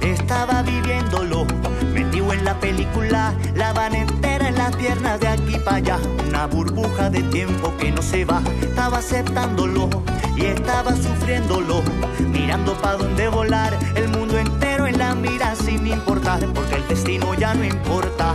estaba 0.00 0.62
viviéndolo, 0.62 1.46
metido 1.94 2.32
en 2.32 2.44
la 2.44 2.58
película, 2.58 3.34
la 3.54 3.72
van 3.72 3.94
entera 3.94 4.48
en 4.48 4.56
las 4.56 4.74
piernas 4.76 5.20
de 5.20 5.28
aquí 5.28 5.56
para 5.64 5.76
allá 5.76 5.98
una 6.28 6.46
burbuja 6.46 7.10
de 7.10 7.22
tiempo 7.24 7.72
que 7.78 7.90
no 7.92 8.02
se 8.02 8.24
va. 8.24 8.42
Estaba 8.62 8.98
aceptándolo 8.98 9.88
y 10.36 10.46
estaba 10.46 10.94
sufriéndolo, 10.94 11.82
mirando 12.28 12.74
pa' 12.74 12.96
dónde 12.96 13.28
volar, 13.28 13.78
el 13.94 14.08
mundo 14.08 14.38
entero 14.38 14.86
en 14.86 14.98
la 14.98 15.14
mira 15.14 15.54
sin 15.54 15.86
importar, 15.86 16.46
porque 16.54 16.76
el 16.76 16.88
destino 16.88 17.34
ya 17.34 17.54
no 17.54 17.64
importa. 17.64 18.34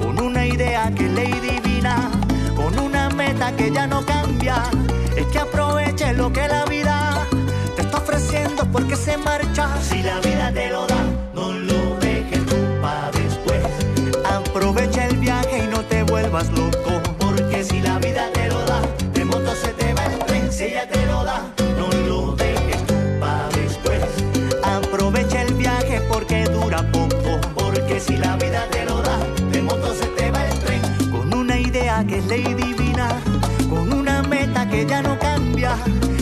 Con 0.00 0.20
una 0.20 0.46
idea 0.46 0.90
que 0.94 1.08
ley 1.08 1.32
divina, 1.32 2.10
con 2.56 2.78
una 2.78 3.08
meta 3.10 3.54
que 3.56 3.70
ya 3.70 3.86
no 3.86 4.04
cambia, 4.04 4.62
es 5.16 5.26
que 5.26 5.38
aproveche 5.38 6.12
lo 6.12 6.32
que 6.32 6.46
la 6.48 6.64
vida 6.66 7.26
te 7.76 7.82
está 7.82 7.98
ofreciendo 7.98 8.64
porque 8.70 8.96
se 8.96 9.16
marcha. 9.16 9.68
Si 9.82 10.02
la 10.02 10.20
vida 10.20 10.52
te 10.52 10.70
lo 10.70 10.86
da, 10.86 11.02
no 11.34 11.52
lo 11.52 11.96
dejes 12.00 12.46
tú 12.46 12.56
pa' 12.80 13.10
después. 13.12 13.62
Aprovecha 14.24 15.06
el 15.06 15.16
viaje 15.16 15.64
y 15.64 15.66
no 15.66 15.82
te 15.82 16.02
vuelvas 16.04 16.48
loco 16.50 16.78
si 17.64 17.80
la 17.80 17.98
vida 17.98 18.30
te 18.32 18.37
ella 20.78 20.88
te 20.90 21.06
lo 21.06 21.24
da, 21.24 21.42
no 21.76 21.88
lo 22.06 22.36
dejes 22.36 22.82
para 23.18 23.48
después. 23.48 24.00
Aprovecha 24.62 25.42
el 25.42 25.54
viaje 25.54 26.00
porque 26.08 26.44
dura 26.44 26.82
poco, 26.92 27.40
porque 27.54 27.98
si 27.98 28.16
la 28.16 28.36
vida 28.36 28.64
te 28.70 28.84
lo 28.84 29.02
da, 29.02 29.18
de 29.50 29.62
moto 29.62 29.92
se 29.94 30.06
te 30.06 30.30
va 30.30 30.46
el 30.46 30.58
tren. 30.60 30.82
Con 31.10 31.34
una 31.34 31.58
idea 31.58 32.04
que 32.06 32.18
es 32.18 32.26
ley 32.26 32.54
divina, 32.54 33.08
con 33.68 33.92
una 33.92 34.22
meta 34.22 34.68
que 34.68 34.86
ya 34.86 35.02
no 35.02 35.18
cambia, 35.18 35.76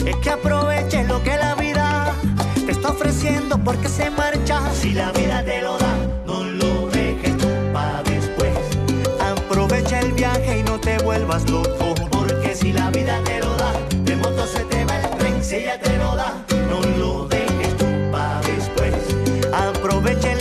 es 0.07 0.17
que 0.17 0.31
aproveches 0.31 1.07
lo 1.07 1.23
que 1.23 1.37
la 1.37 1.55
vida 1.55 2.15
te 2.65 2.73
está 2.73 2.91
ofreciendo 2.91 3.59
porque 3.59 3.89
se 3.89 4.11
marcha. 4.11 4.61
Si 4.73 4.93
la 4.93 5.13
vida 5.13 5.43
te 5.45 5.61
lo 5.61 5.77
da, 5.77 5.95
no 6.27 6.45
lo 6.45 6.89
dejes 6.89 7.35
para 7.75 8.03
después. 8.05 8.53
Aprovecha 9.21 10.01
el 10.01 10.13
viaje 10.13 10.61
y 10.61 10.63
no 10.63 10.79
te 10.81 10.97
vuelvas 10.99 11.49
loco, 11.51 11.95
porque 12.11 12.55
si 12.55 12.73
la 12.73 12.91
vida 12.91 13.21
te 13.25 13.41
lo 13.41 13.55
da, 13.57 13.73
si 15.47 15.55
ella 15.55 15.79
te 15.79 15.97
lo 15.97 16.17
da, 16.17 16.35
no 16.69 16.81
lo 16.99 17.29
dejes 17.29 17.77
tú 17.77 17.87
para 18.11 18.41
después. 18.41 18.95
Aprovecha 19.53 20.36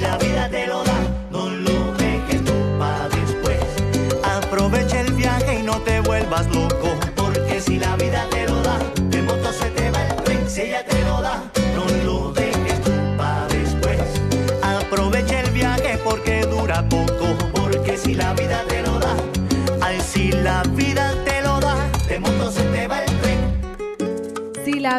la 0.00 0.16
vida 0.16 0.29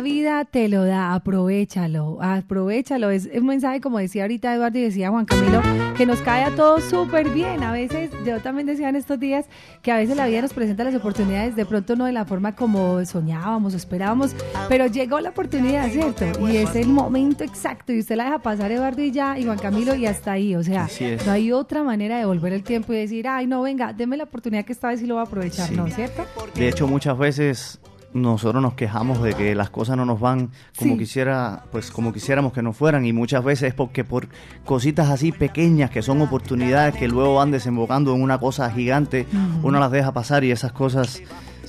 la 0.01 0.03
vida 0.03 0.45
te 0.45 0.67
lo 0.67 0.83
da, 0.83 1.13
aprovechalo, 1.13 2.17
aprovechalo. 2.23 3.11
Es 3.11 3.29
un 3.35 3.45
mensaje, 3.45 3.81
como 3.81 3.99
decía 3.99 4.23
ahorita 4.23 4.51
Eduardo 4.55 4.79
y 4.79 4.81
decía 4.81 5.11
Juan 5.11 5.25
Camilo, 5.25 5.61
que 5.95 6.07
nos 6.07 6.21
cae 6.21 6.43
a 6.43 6.55
todos 6.55 6.85
súper 6.85 7.29
bien. 7.29 7.61
A 7.61 7.71
veces, 7.71 8.09
yo 8.25 8.39
también 8.39 8.65
decía 8.65 8.89
en 8.89 8.95
estos 8.95 9.19
días 9.19 9.45
que 9.83 9.91
a 9.91 9.97
veces 9.97 10.17
la 10.17 10.25
vida 10.25 10.41
nos 10.41 10.53
presenta 10.53 10.83
las 10.83 10.95
oportunidades, 10.95 11.55
de 11.55 11.67
pronto 11.67 11.95
no 11.95 12.05
de 12.05 12.13
la 12.13 12.25
forma 12.25 12.55
como 12.55 13.05
soñábamos 13.05 13.75
o 13.75 13.77
esperábamos, 13.77 14.35
pero 14.67 14.87
llegó 14.87 15.19
la 15.19 15.29
oportunidad, 15.29 15.87
¿cierto? 15.91 16.25
Y 16.49 16.57
es 16.57 16.75
el 16.75 16.87
momento 16.87 17.43
exacto 17.43 17.93
y 17.93 17.99
usted 17.99 18.15
la 18.15 18.23
deja 18.23 18.39
pasar 18.39 18.71
Eduardo 18.71 19.03
y 19.03 19.11
ya, 19.11 19.37
y 19.37 19.43
Juan 19.45 19.59
Camilo 19.59 19.93
y 19.93 20.07
hasta 20.07 20.31
ahí. 20.31 20.55
O 20.55 20.63
sea, 20.63 20.87
no 21.27 21.31
hay 21.31 21.51
otra 21.51 21.83
manera 21.83 22.17
de 22.17 22.25
volver 22.25 22.53
el 22.53 22.63
tiempo 22.63 22.91
y 22.91 22.95
decir, 22.95 23.27
ay, 23.27 23.45
no, 23.45 23.61
venga, 23.61 23.93
deme 23.93 24.17
la 24.17 24.23
oportunidad 24.23 24.65
que 24.65 24.73
esta 24.73 24.87
vez 24.87 24.99
sí 24.99 25.05
lo 25.05 25.13
voy 25.13 25.21
a 25.21 25.27
aprovechar, 25.27 25.67
Sí. 25.69 25.75
¿no? 25.75 25.87
¿Cierto? 25.89 26.25
De 26.55 26.67
hecho, 26.67 26.87
muchas 26.87 27.15
veces 27.19 27.79
nosotros 28.13 28.61
nos 28.61 28.73
quejamos 28.73 29.21
de 29.21 29.33
que 29.33 29.55
las 29.55 29.69
cosas 29.69 29.95
no 29.97 30.05
nos 30.05 30.19
van 30.19 30.49
como 30.77 30.93
Sí. 30.93 30.97
quisiera, 30.99 31.63
pues 31.71 31.91
como 31.91 32.11
quisiéramos 32.11 32.51
que 32.53 32.61
nos 32.61 32.75
fueran 32.75 33.05
y 33.05 33.13
muchas 33.13 33.43
veces 33.43 33.69
es 33.69 33.73
porque 33.73 34.03
por 34.03 34.27
cositas 34.65 35.09
así 35.09 35.31
pequeñas 35.31 35.89
que 35.91 36.01
son 36.01 36.21
oportunidades 36.21 36.95
que 36.95 37.07
luego 37.07 37.35
van 37.35 37.51
desembocando 37.51 38.13
en 38.15 38.21
una 38.21 38.37
cosa 38.39 38.69
gigante, 38.71 39.25
uno 39.63 39.79
las 39.79 39.91
deja 39.91 40.11
pasar 40.11 40.43
y 40.43 40.51
esas 40.51 40.71
cosas 40.73 41.21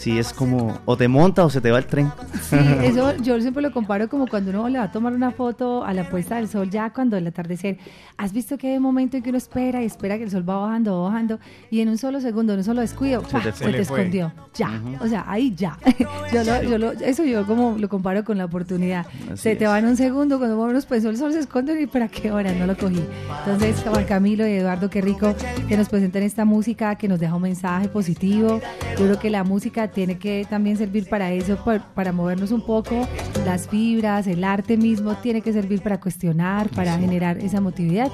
si 0.02 0.18
es 0.18 0.32
como 0.32 0.80
o 0.84 0.96
te 0.96 1.06
monta 1.06 1.44
o 1.44 1.50
se 1.50 1.60
te 1.60 1.70
va 1.70 1.78
el 1.78 1.86
tren. 1.86 2.10
Sí, 2.50 2.56
eso 2.82 3.16
yo 3.18 3.40
siempre 3.40 3.62
lo 3.62 3.70
comparo 3.70 4.08
como 4.08 4.26
cuando 4.26 4.50
uno 4.50 4.68
le 4.68 4.78
va 4.78 4.84
a 4.86 4.90
tomar 4.92 5.12
una 5.12 5.30
foto 5.30 5.84
a 5.84 5.94
la 5.94 6.08
puesta 6.10 6.36
del 6.36 6.48
sol 6.48 6.68
ya 6.70 6.90
cuando 6.90 7.16
el 7.16 7.24
atardecer. 7.26 7.78
¿Has 8.16 8.32
visto 8.32 8.58
que 8.58 8.70
hay 8.72 8.76
un 8.78 8.82
momento 8.82 9.16
en 9.16 9.22
que 9.22 9.28
uno 9.30 9.38
espera 9.38 9.80
y 9.82 9.86
espera 9.86 10.18
que 10.18 10.24
el 10.24 10.30
sol 10.30 10.48
va 10.48 10.56
bajando, 10.58 11.02
va 11.02 11.08
bajando 11.10 11.38
y 11.70 11.80
en 11.80 11.88
un 11.88 11.98
solo 11.98 12.20
segundo, 12.20 12.52
en 12.52 12.58
un 12.58 12.64
solo 12.64 12.80
descuido, 12.80 13.22
te 13.22 13.30
se, 13.30 13.52
te 13.52 13.52
Se 13.52 13.64
le 13.72 13.84
fue. 13.84 13.98
escondió? 14.00 14.32
Ya, 14.54 14.80
o 15.00 15.06
sea, 15.06 15.24
ahí 15.28 15.54
ya. 15.54 15.78
yo 16.32 16.42
lo- 16.44 16.62
yo 16.64 16.78
lo- 16.78 16.92
eso 16.92 17.22
yo 17.24 17.46
como 17.46 17.76
lo 17.78 17.88
comparo 17.88 18.24
con 18.24 18.38
la 18.38 18.44
oportunidad. 18.46 19.06
Así 19.32 19.36
se 19.42 19.56
te 19.56 19.64
es. 19.64 19.70
va 19.70 19.78
en 19.78 19.86
un 19.86 19.96
segundo, 19.96 20.38
cuando 20.38 20.66
menos 20.66 20.84
pensó 20.86 21.10
el 21.10 21.16
sol 21.16 21.32
se 21.32 21.38
esconde 21.38 21.80
y 21.80 21.86
para 21.86 22.08
qué 22.08 22.32
hora 22.32 22.52
no 22.52 22.66
lo 22.66 22.76
cogí. 22.76 23.02
Entonces, 23.44 23.82
Juan 23.88 24.04
Camilo 24.04 24.46
y 24.48 24.52
Eduardo, 24.52 24.90
qué 24.90 25.00
rico 25.00 25.34
que 25.68 25.76
nos 25.76 25.88
presenten 25.88 26.22
esta 26.24 26.44
música 26.44 26.96
que 26.96 27.06
nos 27.08 27.20
deja 27.20 27.34
un 27.36 27.42
mensaje 27.42 27.88
positivo. 27.88 28.60
Yo 28.98 29.04
creo 29.06 29.18
que 29.18 29.30
la 29.30 29.44
música 29.44 29.88
tiene 29.94 30.18
que 30.18 30.46
también 30.48 30.76
servir 30.76 31.08
para 31.08 31.30
eso, 31.32 31.56
pa- 31.64 31.78
para, 31.94 32.12
movernos 32.12 32.50
un 32.50 32.64
poco. 32.64 33.06
Las 33.44 33.68
fibras, 33.68 34.26
el 34.26 34.44
arte 34.44 34.76
mismo 34.76 35.14
tiene 35.16 35.40
que 35.40 35.52
servir 35.52 35.82
para 35.82 36.00
cuestionar, 36.00 36.68
para 36.70 36.98
generar 36.98 37.38
esa 37.38 37.60
motividad. 37.60 38.10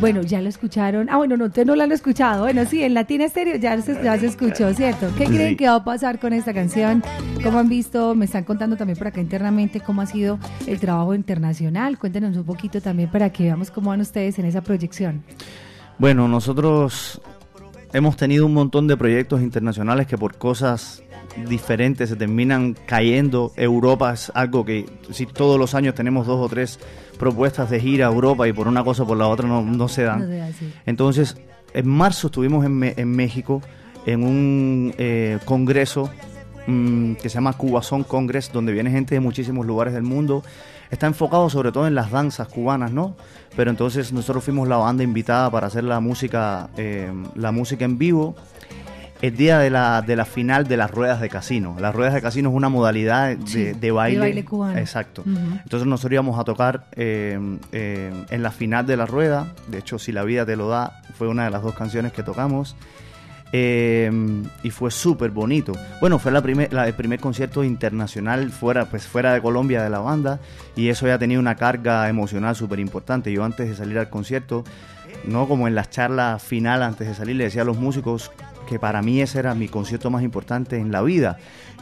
Bueno, 0.00 0.22
ya 0.22 0.40
lo 0.40 0.48
escucharon. 0.48 1.08
Ah, 1.10 1.16
bueno, 1.16 1.36
no, 1.36 1.46
ustedes 1.46 1.66
no 1.66 1.76
lo 1.76 1.82
han 1.82 1.92
escuchado. 1.92 2.42
Bueno, 2.44 2.64
sí, 2.64 2.82
en 2.82 2.94
Latina 2.94 3.24
Estéreo 3.24 3.56
ya 3.56 3.80
se, 3.80 4.02
ya 4.02 4.18
se 4.18 4.26
escuchó, 4.26 4.72
¿cierto? 4.74 5.08
¿Qué 5.16 5.24
creen 5.26 5.56
que 5.56 5.66
va 5.68 5.76
a 5.76 5.84
pasar 5.84 6.18
con 6.18 6.32
esta 6.32 6.52
canción? 6.54 7.02
¿Cómo 7.42 7.58
han 7.58 7.68
visto? 7.68 8.14
Me 8.14 8.24
están 8.24 8.44
contando 8.44 8.76
también 8.76 8.98
por 8.98 9.06
acá 9.08 9.20
internamente 9.20 9.80
cómo 9.80 10.02
ha 10.02 10.06
sido 10.06 10.38
el 10.66 10.78
trabajo 10.80 11.14
internacional. 11.14 11.98
Cuéntenos 11.98 12.36
un 12.36 12.44
poquito 12.44 12.80
también 12.80 13.10
para 13.10 13.30
que 13.30 13.44
veamos 13.44 13.70
cómo 13.70 13.90
van 13.90 14.00
ustedes 14.00 14.38
en 14.38 14.46
esa 14.46 14.60
proyección. 14.62 15.22
Bueno, 15.98 16.28
nosotros 16.28 17.20
hemos 17.92 18.16
tenido 18.16 18.46
un 18.46 18.54
montón 18.54 18.86
de 18.86 18.96
proyectos 18.96 19.40
internacionales 19.42 20.06
que 20.06 20.16
por 20.18 20.36
cosas 20.38 21.02
diferentes 21.44 22.08
se 22.08 22.16
terminan 22.16 22.76
cayendo. 22.86 23.52
Europa 23.56 24.12
es 24.12 24.30
algo 24.34 24.64
que 24.64 24.86
si 25.10 25.26
todos 25.26 25.58
los 25.58 25.74
años 25.74 25.94
tenemos 25.94 26.26
dos 26.26 26.38
o 26.44 26.48
tres 26.48 26.78
propuestas 27.18 27.70
de 27.70 27.80
gira 27.80 28.06
a 28.06 28.12
Europa 28.12 28.46
y 28.48 28.52
por 28.52 28.68
una 28.68 28.84
cosa 28.84 29.02
o 29.02 29.06
por 29.06 29.16
la 29.16 29.26
otra 29.28 29.46
no, 29.48 29.62
no 29.62 29.88
se 29.88 30.02
dan. 30.04 30.20
Entonces, 30.86 31.36
en 31.74 31.88
marzo 31.88 32.28
estuvimos 32.28 32.64
en, 32.64 32.72
Me- 32.72 32.94
en 32.96 33.10
México 33.10 33.60
en 34.06 34.22
un 34.24 34.94
eh, 34.98 35.38
congreso 35.44 36.08
mm, 36.66 37.14
que 37.14 37.28
se 37.28 37.34
llama 37.34 37.52
Cubazón 37.54 38.04
Congress, 38.04 38.50
donde 38.52 38.72
viene 38.72 38.90
gente 38.90 39.14
de 39.14 39.20
muchísimos 39.20 39.66
lugares 39.66 39.92
del 39.94 40.02
mundo. 40.04 40.42
Está 40.90 41.06
enfocado 41.06 41.50
sobre 41.50 41.70
todo 41.72 41.86
en 41.86 41.94
las 41.94 42.10
danzas 42.10 42.48
cubanas, 42.48 42.90
¿no? 42.92 43.14
Pero 43.54 43.70
entonces 43.70 44.10
nosotros 44.12 44.44
fuimos 44.44 44.66
la 44.68 44.78
banda 44.78 45.02
invitada 45.04 45.50
para 45.50 45.66
hacer 45.66 45.84
la 45.84 46.00
música, 46.00 46.70
eh, 46.78 47.12
la 47.34 47.52
música 47.52 47.84
en 47.84 47.98
vivo. 47.98 48.34
El 49.20 49.36
día 49.36 49.58
de 49.58 49.68
la, 49.70 50.00
de 50.02 50.14
la 50.16 50.24
final 50.24 50.68
de 50.68 50.76
las 50.76 50.90
ruedas 50.90 51.20
de 51.20 51.28
casino. 51.28 51.76
Las 51.80 51.94
ruedas 51.94 52.14
de 52.14 52.22
casino 52.22 52.50
es 52.50 52.54
una 52.54 52.68
modalidad 52.68 53.28
de, 53.36 53.46
Sí, 53.46 53.64
de 53.64 53.74
de 53.74 53.90
baile. 53.90 54.20
baile 54.20 54.44
cubano. 54.44 54.78
Exacto. 54.78 55.24
Entonces 55.26 55.86
nosotros 55.88 56.12
íbamos 56.12 56.38
a 56.38 56.44
tocar 56.44 56.86
eh, 56.92 57.38
eh, 57.72 58.12
en 58.30 58.42
la 58.42 58.50
final 58.52 58.86
de 58.86 58.96
la 58.96 59.06
rueda. 59.06 59.52
De 59.68 59.78
hecho, 59.78 59.98
Si 59.98 60.12
la 60.12 60.22
vida 60.22 60.46
te 60.46 60.54
lo 60.56 60.68
da, 60.68 61.02
fue 61.16 61.26
una 61.28 61.44
de 61.44 61.50
las 61.50 61.62
dos 61.62 61.74
canciones 61.74 62.12
que 62.12 62.22
tocamos. 62.22 62.76
Eh, 63.52 64.10
y 64.62 64.70
fue 64.70 64.90
súper 64.90 65.30
bonito. 65.30 65.72
Bueno, 66.00 66.18
fue 66.18 66.30
la 66.30 66.42
primer, 66.42 66.70
la- 66.72 66.86
el 66.86 66.92
primer 66.94 67.18
concierto 67.18 67.64
internacional 67.64 68.50
fuera, 68.50 68.84
pues, 68.84 69.06
fuera 69.06 69.32
de 69.32 69.40
Colombia 69.40 69.82
de 69.82 69.88
la 69.88 70.00
banda 70.00 70.38
y 70.76 70.90
eso 70.90 71.06
ya 71.06 71.18
tenía 71.18 71.38
una 71.38 71.54
carga 71.54 72.08
emocional 72.10 72.54
súper 72.56 72.78
importante. 72.78 73.32
Yo 73.32 73.44
antes 73.44 73.66
de 73.68 73.74
salir 73.74 73.98
al 73.98 74.10
concierto, 74.10 74.64
no 75.24 75.48
como 75.48 75.66
en 75.66 75.74
las 75.74 75.88
charlas 75.88 76.42
final 76.42 76.82
antes 76.82 77.08
de 77.08 77.14
salir, 77.14 77.36
le 77.36 77.44
decía 77.44 77.62
a 77.62 77.64
los 77.64 77.78
músicos 77.78 78.30
que 78.68 78.78
para 78.78 79.00
mí 79.00 79.20
ese 79.22 79.38
era 79.38 79.54
mi 79.54 79.66
concierto 79.66 80.10
más 80.10 80.22
importante 80.22 80.76
en 80.76 80.92
la 80.92 81.00
vida. 81.02 81.38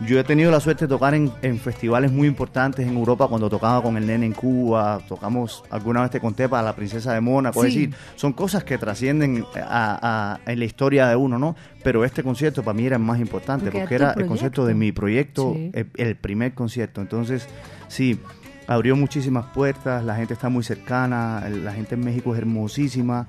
Yo 0.07 0.21
he 0.21 0.25
tenido 0.25 0.51
la 0.51 0.61
suerte 0.61 0.85
de 0.85 0.89
tocar 0.89 1.15
en, 1.15 1.33
en 1.43 1.59
festivales 1.59 2.13
muy 2.13 2.29
importantes 2.29 2.87
en 2.87 2.97
Europa, 2.97 3.27
cuando 3.29 3.51
tocaba 3.51 3.83
con 3.83 3.97
el 3.97 4.07
nene 4.07 4.27
en 4.27 4.33
Cuba, 4.33 5.01
tocamos 5.09 5.65
alguna 5.71 6.03
vez 6.03 6.11
te 6.11 6.21
conté 6.21 6.49
para 6.49 6.63
la 6.63 6.77
princesa 6.77 7.13
de 7.13 7.21
Mónaco, 7.21 7.65
es 7.65 7.73
Sí. 7.73 7.87
decir, 7.87 7.97
son 8.15 8.33
cosas 8.35 8.63
que 8.63 8.79
trascienden 8.79 9.45
a- 9.57 10.39
a- 10.45 10.51
en 10.53 10.59
la 10.59 10.65
historia 10.65 11.09
de 11.09 11.17
uno, 11.17 11.39
¿no? 11.39 11.57
Pero 11.83 12.05
este 12.05 12.23
concierto 12.23 12.63
para 12.63 12.75
mí 12.77 12.87
era 12.87 12.97
el 12.97 13.03
más 13.03 13.19
importante, 13.19 13.65
Porque 13.67 13.81
porque, 13.81 13.95
era 13.97 14.13
el 14.13 14.27
concierto 14.27 14.65
de 14.65 14.75
mi 14.75 14.93
proyecto, 14.93 15.53
Sí. 15.55 15.71
el, 15.75 15.89
el 15.97 16.15
primer 16.17 16.55
concierto. 16.55 17.01
Entonces, 17.01 17.49
sí, 17.89 18.21
abrió 18.69 18.95
muchísimas 18.97 19.47
puertas, 19.47 20.05
la 20.05 20.15
gente 20.17 20.35
está 20.35 20.49
muy 20.49 20.63
cercana, 20.63 21.43
la 21.49 21.73
gente 21.73 21.95
en 21.95 22.05
México 22.05 22.33
es 22.35 22.39
hermosísima. 22.39 23.27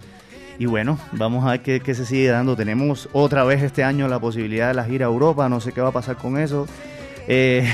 Y 0.59 0.65
bueno, 0.65 0.97
vamos 1.11 1.45
a 1.45 1.51
ver 1.51 1.61
qué, 1.61 1.79
qué 1.79 1.93
se 1.93 2.05
sigue 2.05 2.29
dando. 2.29 2.55
Tenemos 2.55 3.09
otra 3.13 3.43
vez 3.43 3.61
este 3.61 3.83
año 3.83 4.07
la 4.07 4.19
posibilidad 4.19 4.69
de 4.69 4.73
la 4.73 4.85
gira 4.85 5.05
a 5.05 5.09
Europa, 5.09 5.47
no 5.49 5.59
sé 5.59 5.71
qué 5.71 5.81
va 5.81 5.89
a 5.89 5.93
pasar 5.93 6.17
con 6.17 6.37
eso. 6.37 6.67
Eh, 7.27 7.67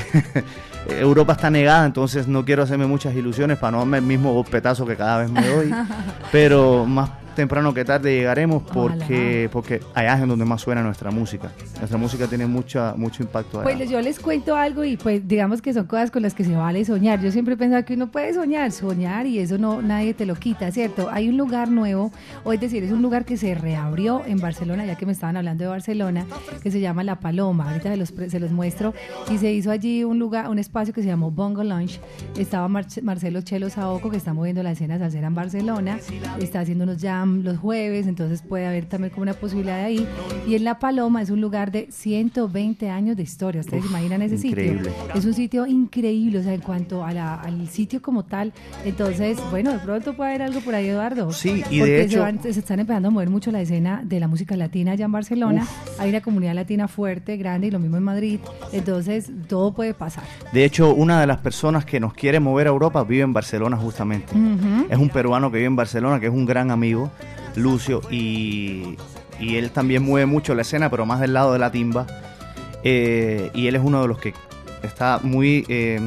Europa 0.88 1.32
está 1.32 1.50
negada, 1.50 1.86
entonces 1.86 2.28
no 2.28 2.44
quiero 2.44 2.62
hacerme 2.62 2.86
muchas 2.86 3.14
ilusiones 3.14 3.58
para 3.58 3.72
no 3.72 3.78
darme 3.78 3.98
el 3.98 4.04
mismo 4.04 4.34
golpetazo 4.34 4.84
que 4.84 4.96
cada 4.96 5.18
vez 5.18 5.30
me 5.30 5.46
doy. 5.46 5.74
pero 6.32 6.84
más 6.84 7.10
temprano 7.34 7.74
que 7.74 7.84
tarde 7.84 8.14
llegaremos 8.14 8.62
porque, 8.62 9.48
porque 9.52 9.80
allá 9.94 10.16
es 10.16 10.22
en 10.22 10.28
donde 10.28 10.44
más 10.44 10.62
suena 10.62 10.82
nuestra 10.82 11.10
música. 11.10 11.52
Nuestra 11.78 11.98
música 11.98 12.26
tiene 12.26 12.46
mucha, 12.46 12.94
mucho 12.96 13.22
impacto 13.22 13.60
allá. 13.60 13.76
Pues 13.76 13.90
yo 13.90 14.00
les 14.00 14.18
cuento 14.18 14.56
algo 14.56 14.84
y 14.84 14.96
pues 14.96 15.26
digamos 15.26 15.60
que 15.62 15.72
son 15.72 15.86
cosas 15.86 16.10
con 16.10 16.22
las 16.22 16.34
que 16.34 16.44
se 16.44 16.54
vale 16.56 16.84
soñar. 16.84 17.20
Yo 17.20 17.30
siempre 17.30 17.54
he 17.54 17.56
pensado 17.56 17.84
que 17.84 17.94
uno 17.94 18.10
puede 18.10 18.34
soñar, 18.34 18.72
soñar 18.72 19.26
y 19.26 19.38
eso 19.38 19.58
no 19.58 19.82
nadie 19.82 20.14
te 20.14 20.26
lo 20.26 20.34
quita, 20.34 20.70
¿cierto? 20.70 21.08
Hay 21.10 21.28
un 21.28 21.36
lugar 21.36 21.70
nuevo, 21.70 22.12
o 22.44 22.52
es 22.52 22.60
decir, 22.60 22.82
es 22.84 22.92
un 22.92 23.02
lugar 23.02 23.24
que 23.24 23.36
se 23.36 23.54
reabrió 23.54 24.22
en 24.26 24.38
Barcelona, 24.38 24.86
ya 24.86 24.96
que 24.96 25.06
me 25.06 25.12
estaban 25.12 25.36
hablando 25.36 25.64
de 25.64 25.70
Barcelona, 25.70 26.26
que 26.62 26.70
se 26.70 26.80
llama 26.80 27.04
La 27.04 27.20
Paloma. 27.20 27.70
Ahorita 27.70 27.90
se 27.90 27.96
los, 27.96 28.14
se 28.28 28.40
los 28.40 28.52
muestro 28.52 28.94
y 29.30 29.38
se 29.38 29.52
hizo 29.52 29.70
allí 29.70 30.04
un 30.04 30.18
lugar, 30.18 30.48
un 30.48 30.58
espacio 30.58 30.94
que 30.94 31.02
se 31.02 31.08
llamó 31.08 31.30
Bongo 31.30 31.64
Lounge. 31.64 32.00
Estaba 32.36 32.68
Marcelo 32.68 33.42
Chelo 33.42 33.70
Saoco 33.70 34.10
que 34.10 34.16
está 34.16 34.32
moviendo 34.32 34.62
la 34.62 34.72
escena 34.72 34.98
salsera 34.98 35.26
en 35.26 35.34
Barcelona, 35.34 35.98
está 36.38 36.60
haciendo 36.60 36.84
unos 36.84 36.98
jam 37.24 37.42
los 37.42 37.58
jueves, 37.58 38.06
entonces 38.06 38.42
puede 38.42 38.66
haber 38.66 38.84
también 38.86 39.10
como 39.12 39.22
una 39.22 39.32
posibilidad 39.34 39.76
de 39.78 39.84
ahí. 39.84 40.08
Y 40.46 40.54
en 40.54 40.64
La 40.64 40.78
Paloma 40.78 41.22
es 41.22 41.30
un 41.30 41.40
lugar 41.40 41.70
de 41.72 41.88
120 41.90 42.90
años 42.90 43.16
de 43.16 43.22
historia. 43.22 43.60
¿Ustedes 43.60 43.84
Uf, 43.84 43.90
imaginan 43.90 44.22
ese 44.22 44.46
increíble. 44.46 44.90
sitio? 44.90 45.14
Es 45.14 45.24
un 45.24 45.34
sitio 45.34 45.66
increíble, 45.66 46.38
o 46.38 46.42
sea, 46.42 46.54
en 46.54 46.60
cuanto 46.60 47.04
a 47.04 47.12
la- 47.12 47.34
al 47.40 47.68
sitio 47.68 48.02
como 48.02 48.24
tal. 48.24 48.52
Entonces, 48.84 49.38
bueno, 49.50 49.72
de 49.72 49.78
pronto 49.78 50.14
puede 50.14 50.30
haber 50.30 50.42
algo 50.42 50.60
por 50.60 50.74
ahí, 50.74 50.88
Eduardo. 50.88 51.32
Sí, 51.32 51.62
y 51.70 51.78
de 51.80 52.02
hecho- 52.02 52.12
Se, 52.14 52.18
van- 52.20 52.42
se 52.42 52.50
están 52.50 52.80
empezando 52.80 53.08
a 53.08 53.10
mover 53.10 53.30
mucho 53.30 53.50
la 53.50 53.60
escena 53.60 54.02
de 54.04 54.20
la 54.20 54.28
música 54.28 54.56
latina 54.56 54.92
allá 54.92 55.06
en 55.06 55.12
Barcelona. 55.12 55.66
Hay 55.98 56.10
una 56.10 56.20
comunidad 56.20 56.54
latina 56.54 56.88
fuerte, 56.88 57.36
grande, 57.36 57.68
y 57.68 57.70
lo 57.70 57.78
mismo 57.78 57.96
en 57.96 58.02
Madrid. 58.02 58.40
Entonces, 58.72 59.30
todo 59.48 59.72
puede 59.72 59.94
pasar. 59.94 60.24
De 60.52 60.64
hecho, 60.64 60.94
una 60.94 61.20
de 61.20 61.26
las 61.26 61.38
personas 61.38 61.84
que 61.84 62.00
nos 62.00 62.12
quiere 62.14 62.40
mover 62.40 62.66
a 62.66 62.70
Europa 62.70 63.02
vive 63.04 63.22
en 63.22 63.32
Barcelona 63.32 63.76
justamente. 63.76 64.32
Es 64.90 64.98
un 64.98 65.08
peruano 65.08 65.50
que 65.50 65.58
vive 65.58 65.66
en 65.66 65.76
Barcelona, 65.76 66.20
que 66.20 66.26
es 66.26 66.32
un 66.32 66.44
gran 66.46 66.70
amigo, 66.70 67.10
Lucio, 67.56 68.00
y, 68.10 68.96
y 69.40 69.56
él 69.56 69.70
también 69.70 70.02
mueve 70.02 70.26
mucho 70.26 70.54
la 70.54 70.62
escena, 70.62 70.90
pero 70.90 71.06
más 71.06 71.20
del 71.20 71.32
lado 71.32 71.52
de 71.52 71.58
la 71.58 71.70
timba. 71.70 72.06
Eh, 72.82 73.50
y 73.54 73.66
él 73.66 73.76
es 73.76 73.82
uno 73.82 74.02
de 74.02 74.08
los 74.08 74.18
que 74.18 74.34
está 74.82 75.20
muy... 75.22 75.64
eh, 75.68 76.00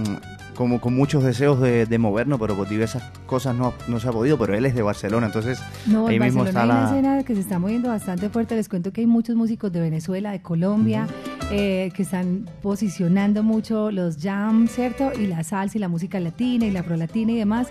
como 0.56 0.82
con 0.82 0.96
muchos 0.96 1.24
deseos 1.24 1.62
de, 1.62 1.86
de 1.86 1.98
movernos, 2.00 2.40
pero 2.40 2.56
por 2.56 2.68
diversas 2.68 3.04
cosas 3.28 3.54
no, 3.54 3.76
no 3.88 4.00
se 4.00 4.08
ha 4.08 4.12
podido, 4.12 4.40
pero 4.40 4.56
él 4.56 4.66
es 4.66 4.74
de 4.74 4.82
Barcelona, 4.82 5.28
entonces 5.28 5.60
No, 5.86 6.08
ahí 6.08 6.20
mismo 6.20 6.44
está 6.46 6.64
hay 6.64 6.70
una 6.70 6.82
la... 6.82 6.90
escena 6.90 7.24
que 7.24 7.36
se 7.36 7.42
está 7.42 7.60
moviendo 7.60 7.90
bastante 7.90 8.28
fuerte. 8.30 8.56
Les 8.56 8.68
cuento 8.68 8.92
que 8.92 9.02
hay 9.02 9.06
muchos 9.06 9.36
músicos 9.36 9.72
de 9.72 9.82
Venezuela, 9.82 10.32
de 10.32 10.42
Colombia, 10.42 11.06
eh, 11.52 11.92
que 11.96 12.04
están 12.04 12.50
posicionando 12.62 13.42
mucho 13.42 13.90
los 13.92 14.18
jams, 14.18 14.72
¿cierto? 14.72 15.12
Y 15.18 15.28
la 15.28 15.44
salsa 15.44 15.78
y 15.78 15.82
la 15.82 15.88
música 15.88 16.20
latina 16.20 16.66
y 16.66 16.72
la 16.72 16.84
prolatina 16.84 17.32
y 17.32 17.38
demás, 17.38 17.68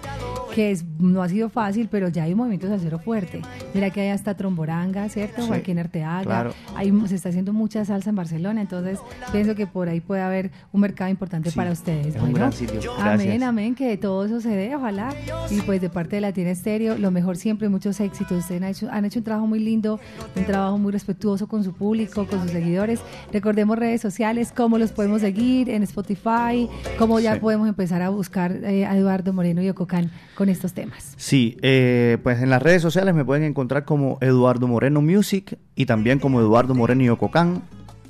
que 0.54 0.70
es, 0.70 0.84
no 0.98 1.22
ha 1.22 1.28
sido 1.28 1.50
fácil, 1.50 1.88
pero 1.90 2.08
ya 2.08 2.22
hay 2.22 2.32
un 2.32 2.38
movimiento 2.38 2.68
salsero 2.68 2.98
fuerte. 2.98 3.42
Mira 3.74 3.90
que 3.90 4.00
hay 4.00 4.08
hasta 4.08 4.34
Tromboranga, 4.34 5.08
¿cierto? 5.10 5.42
Sí, 5.42 5.48
Joaquín 5.48 5.78
Arteaga. 5.78 6.22
claro. 6.22 6.54
Hay, 6.74 6.90
se 7.06 7.14
está 7.16 7.28
haciendo 7.28 7.52
mucha 7.52 7.84
salsa 7.84 8.08
en 8.08 8.16
Barcelona, 8.16 8.62
entonces 8.62 8.98
pienso 9.32 9.54
que 9.54 9.66
por 9.66 9.90
ahí 9.90 10.00
puede 10.00 10.22
haber 10.22 10.50
un 10.72 10.80
mercado 10.80 11.10
importante 11.10 11.50
Sí, 11.50 11.56
para 11.56 11.70
ustedes. 11.72 12.16
es 12.16 12.22
un 12.22 12.32
gran 12.32 12.52
sitio. 12.54 12.92
Amén, 12.98 13.42
amén, 13.42 13.74
que 13.74 13.96
todo 13.98 14.24
eso 14.24 14.40
se 14.40 14.48
dé, 14.50 14.74
ojalá. 14.74 15.12
Y 15.50 15.60
pues 15.60 15.82
de 15.82 15.90
parte 15.90 16.16
de 16.16 16.22
Latina 16.22 16.48
Estéreo, 16.50 16.96
lo 16.96 17.10
mejor 17.10 17.36
siempre, 17.36 17.68
muchos 17.68 18.00
éxitos. 18.00 18.38
Ustedes 18.38 18.62
han 18.62 18.68
hecho, 18.68 18.88
han 18.90 19.04
hecho 19.04 19.18
un 19.18 19.24
trabajo 19.24 19.46
muy 19.46 19.58
lindo, 19.58 20.00
un 20.34 20.44
trabajo 20.44 20.78
muy 20.78 20.92
respetuoso 20.92 21.46
con 21.46 21.62
su 21.62 21.74
público, 21.74 22.26
con 22.26 22.40
sus 22.40 22.50
seguidores. 22.52 23.00
Recordemos 23.32 23.65
redes 23.74 24.00
sociales, 24.00 24.52
cómo 24.54 24.78
los 24.78 24.92
podemos 24.92 25.22
seguir 25.22 25.68
en 25.70 25.82
Spotify, 25.82 26.68
cómo 26.98 27.18
ya 27.20 27.34
Sí. 27.34 27.40
podemos 27.40 27.68
empezar 27.68 28.02
a 28.02 28.10
buscar 28.10 28.52
eh, 28.52 28.86
a 28.86 28.96
Eduardo 28.96 29.32
Moreno 29.32 29.62
y 29.62 29.68
Ococán 29.70 30.10
con 30.36 30.48
estos 30.48 30.72
temas. 30.74 31.14
Sí, 31.16 31.56
eh, 31.62 32.18
pues 32.22 32.40
en 32.42 32.50
las 32.50 32.62
redes 32.62 32.82
sociales 32.82 33.14
me 33.14 33.24
pueden 33.24 33.42
encontrar 33.44 33.84
como 33.84 34.18
Eduardo 34.20 34.68
Moreno 34.68 35.02
Music 35.02 35.58
y 35.74 35.86
también 35.86 36.18
como 36.18 36.40
Eduardo 36.40 36.74
Moreno 36.74 37.02
y 37.02 37.08
Ococán. 37.08 37.62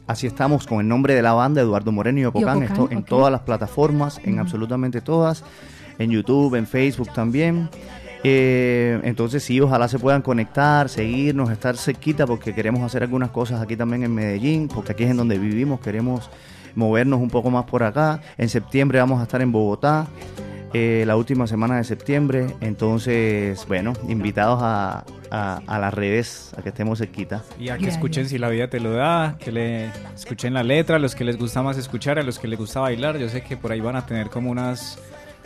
Así 0.07 0.27
estamos 0.27 0.66
con 0.66 0.81
el 0.81 0.87
nombre 0.88 1.14
de 1.14 1.23
la 1.23 1.33
banda, 1.33 1.61
Eduardo 1.62 1.90
Moreno 1.90 2.21
y 2.21 2.25
Ococán, 2.27 2.62
esto 2.62 2.88
en 2.92 3.03
todas 3.03 3.33
las 3.33 3.40
plataformas, 3.40 4.21
en 4.23 4.38
absolutamente 4.38 5.01
todas, 5.01 5.42
en 5.99 6.11
YouTube, 6.11 6.55
en 6.55 6.66
Facebook 6.66 7.12
también. 7.12 7.69
Eh, 8.28 9.00
entonces 9.04 9.44
sí, 9.44 9.60
ojalá 9.60 9.86
se 9.86 10.00
puedan 10.00 10.20
conectar, 10.20 10.88
seguirnos, 10.88 11.50
estar 11.50 11.76
cerquita 11.76 12.26
porque 12.26 12.52
queremos 12.54 12.82
hacer 12.82 13.04
algunas 13.04 13.30
cosas 13.30 13.62
aquí 13.62 13.76
también 13.76 14.02
en 14.02 14.12
Medellín, 14.14 14.66
porque 14.66 14.92
aquí 14.92 15.04
es 15.04 15.10
en 15.10 15.16
donde 15.16 15.38
vivimos, 15.38 15.78
queremos 15.80 16.28
movernos 16.74 17.20
un 17.20 17.30
poco 17.30 17.50
más 17.50 17.66
por 17.66 17.84
acá. 17.84 18.20
En 18.36 18.48
septiembre 18.48 18.98
vamos 18.98 19.20
a 19.20 19.22
estar 19.22 19.40
en 19.42 19.52
Bogotá 19.52 20.08
eh, 20.74 21.04
la 21.06 21.16
última 21.16 21.46
semana 21.46 21.76
de 21.76 21.84
septiembre. 21.84 22.48
Entonces, 22.60 23.64
bueno, 23.68 23.92
invitados 24.08 24.58
a, 24.60 25.04
a- 25.30 25.60
a 25.66 25.78
las 25.78 25.94
redes, 25.94 26.52
a 26.58 26.62
que 26.62 26.70
estemos 26.70 26.98
cerquita. 26.98 27.44
Y 27.60 27.68
a 27.68 27.78
que 27.78 27.88
escuchen 27.88 28.28
si 28.28 28.38
la 28.38 28.48
vida 28.48 28.68
te 28.68 28.80
lo 28.80 28.90
da, 28.90 29.36
que 29.38 29.52
le 29.52 29.86
escuchen 30.16 30.52
la 30.52 30.64
letra, 30.64 30.96
a 30.96 30.98
los 30.98 31.14
que 31.14 31.22
les 31.24 31.38
gusta 31.38 31.62
más 31.62 31.78
escuchar, 31.78 32.18
a 32.18 32.22
los 32.24 32.38
que 32.40 32.48
les 32.48 32.58
gusta 32.58 32.80
bailar. 32.80 33.18
Yo 33.18 33.28
sé 33.28 33.42
que 33.42 33.56
por 33.56 33.70
ahí 33.70 33.80
van 33.80 33.94
a 33.96 34.04
tener 34.04 34.28
como 34.30 34.50
unas 34.50 34.98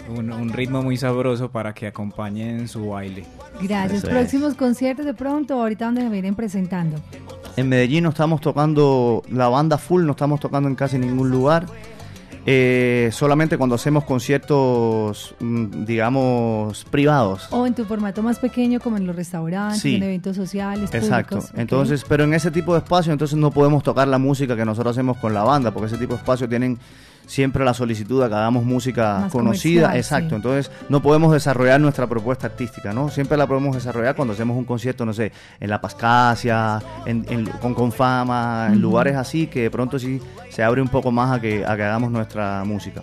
un, 0.09 0.33
un 0.33 0.53
ritmo 0.53 0.83
muy 0.83 0.97
sabroso 0.97 1.51
para 1.51 1.73
que 1.75 1.87
acompañen 1.87 2.69
su 2.69 2.89
baile. 2.91 3.25
Gracias. 3.63 3.99
Eso 4.05 4.07
es. 4.09 4.13
Próximos 4.13 4.55
conciertos 4.55 5.05
de 5.07 5.15
pronto, 5.15 5.55
ahorita 5.55 5.87
donde 5.87 6.03
se 6.03 6.09
vienen 6.09 6.35
presentando. 6.35 6.97
En 7.57 7.69
Medellín 7.69 8.05
no 8.05 8.11
estamos 8.11 8.41
tocando 8.41 9.23
la 9.31 9.49
banda 9.49 9.79
full, 9.79 10.05
no 10.05 10.13
estamos 10.13 10.41
tocando 10.41 10.69
en 10.69 10.75
casi 10.75 10.99
ningún 10.99 11.31
lugar. 11.31 11.67
Eh, 12.47 13.11
solamente 13.13 13.59
cuando 13.59 13.75
hacemos 13.75 14.05
conciertos, 14.05 15.35
mm, 15.41 15.85
digamos, 15.85 16.85
privados. 16.87 17.47
O 17.51 17.67
en 17.67 17.75
tu 17.75 17.85
formato 17.85 18.23
más 18.23 18.39
pequeño, 18.39 18.81
como 18.81 18.97
en 18.97 19.07
los 19.07 19.15
restaurantes, 19.15 19.83
Sí. 19.83 19.97
en 19.97 20.05
eventos 20.05 20.37
sociales. 20.37 20.89
Exacto. 20.95 21.41
Entonces, 21.55 22.03
pero 22.09 22.25
en 22.25 22.33
ese 22.33 22.51
tipo 22.51 22.73
de 22.73 22.79
espacio, 22.79 23.13
entonces 23.13 23.37
no 23.37 23.51
podemos 23.51 23.83
tocar 23.83 24.09
la 24.09 24.17
música 24.19 24.57
que 24.57 24.65
nosotros 24.65 24.97
hacemos 24.97 25.19
con 25.19 25.35
la 25.35 25.43
banda, 25.43 25.71
porque 25.71 25.89
ese 25.89 25.99
tipo 25.99 26.15
de 26.15 26.21
espacio 26.21 26.49
tienen 26.49 26.79
siempre 27.31 27.65
la 27.65 27.75
solicitud 27.75 28.21
a 28.23 28.29
que 28.29 28.35
hagamos 28.35 28.65
música 28.65 29.21
Más 29.21 29.33
conocida. 29.33 29.97
Exacto. 29.97 30.31
sí. 30.31 30.35
Entonces, 30.35 30.71
no 30.89 31.01
podemos 31.01 31.33
desarrollar 31.33 31.81
nuestra 31.81 32.07
propuesta 32.09 32.49
artística, 32.49 32.93
¿no? 32.93 33.09
Siempre 33.09 33.37
la 33.39 33.47
podemos 33.47 33.75
desarrollar 33.75 34.17
cuando 34.17 34.35
hacemos 34.35 34.57
un 34.57 34.65
concierto, 34.65 35.07
no 35.07 35.13
sé, 35.13 35.31
en 35.61 35.71
La 35.71 35.81
Pascasia, 35.81 36.81
en, 37.07 37.25
en- 37.29 37.47
con 37.47 37.73
Confama, 37.75 38.69
en 38.73 38.81
lugares 38.81 39.15
así 39.17 39.47
que 39.47 39.63
de 39.63 39.71
pronto 39.71 39.99
sí 39.99 40.21
se 40.49 40.63
abre 40.65 40.83
un 40.83 40.89
poco 40.89 41.13
más 41.13 41.31
a 41.37 41.41
que, 41.41 41.65
a 41.65 41.77
que 41.77 41.85
hagamos 41.85 42.11
nuestra 42.11 42.65
música. 42.65 43.03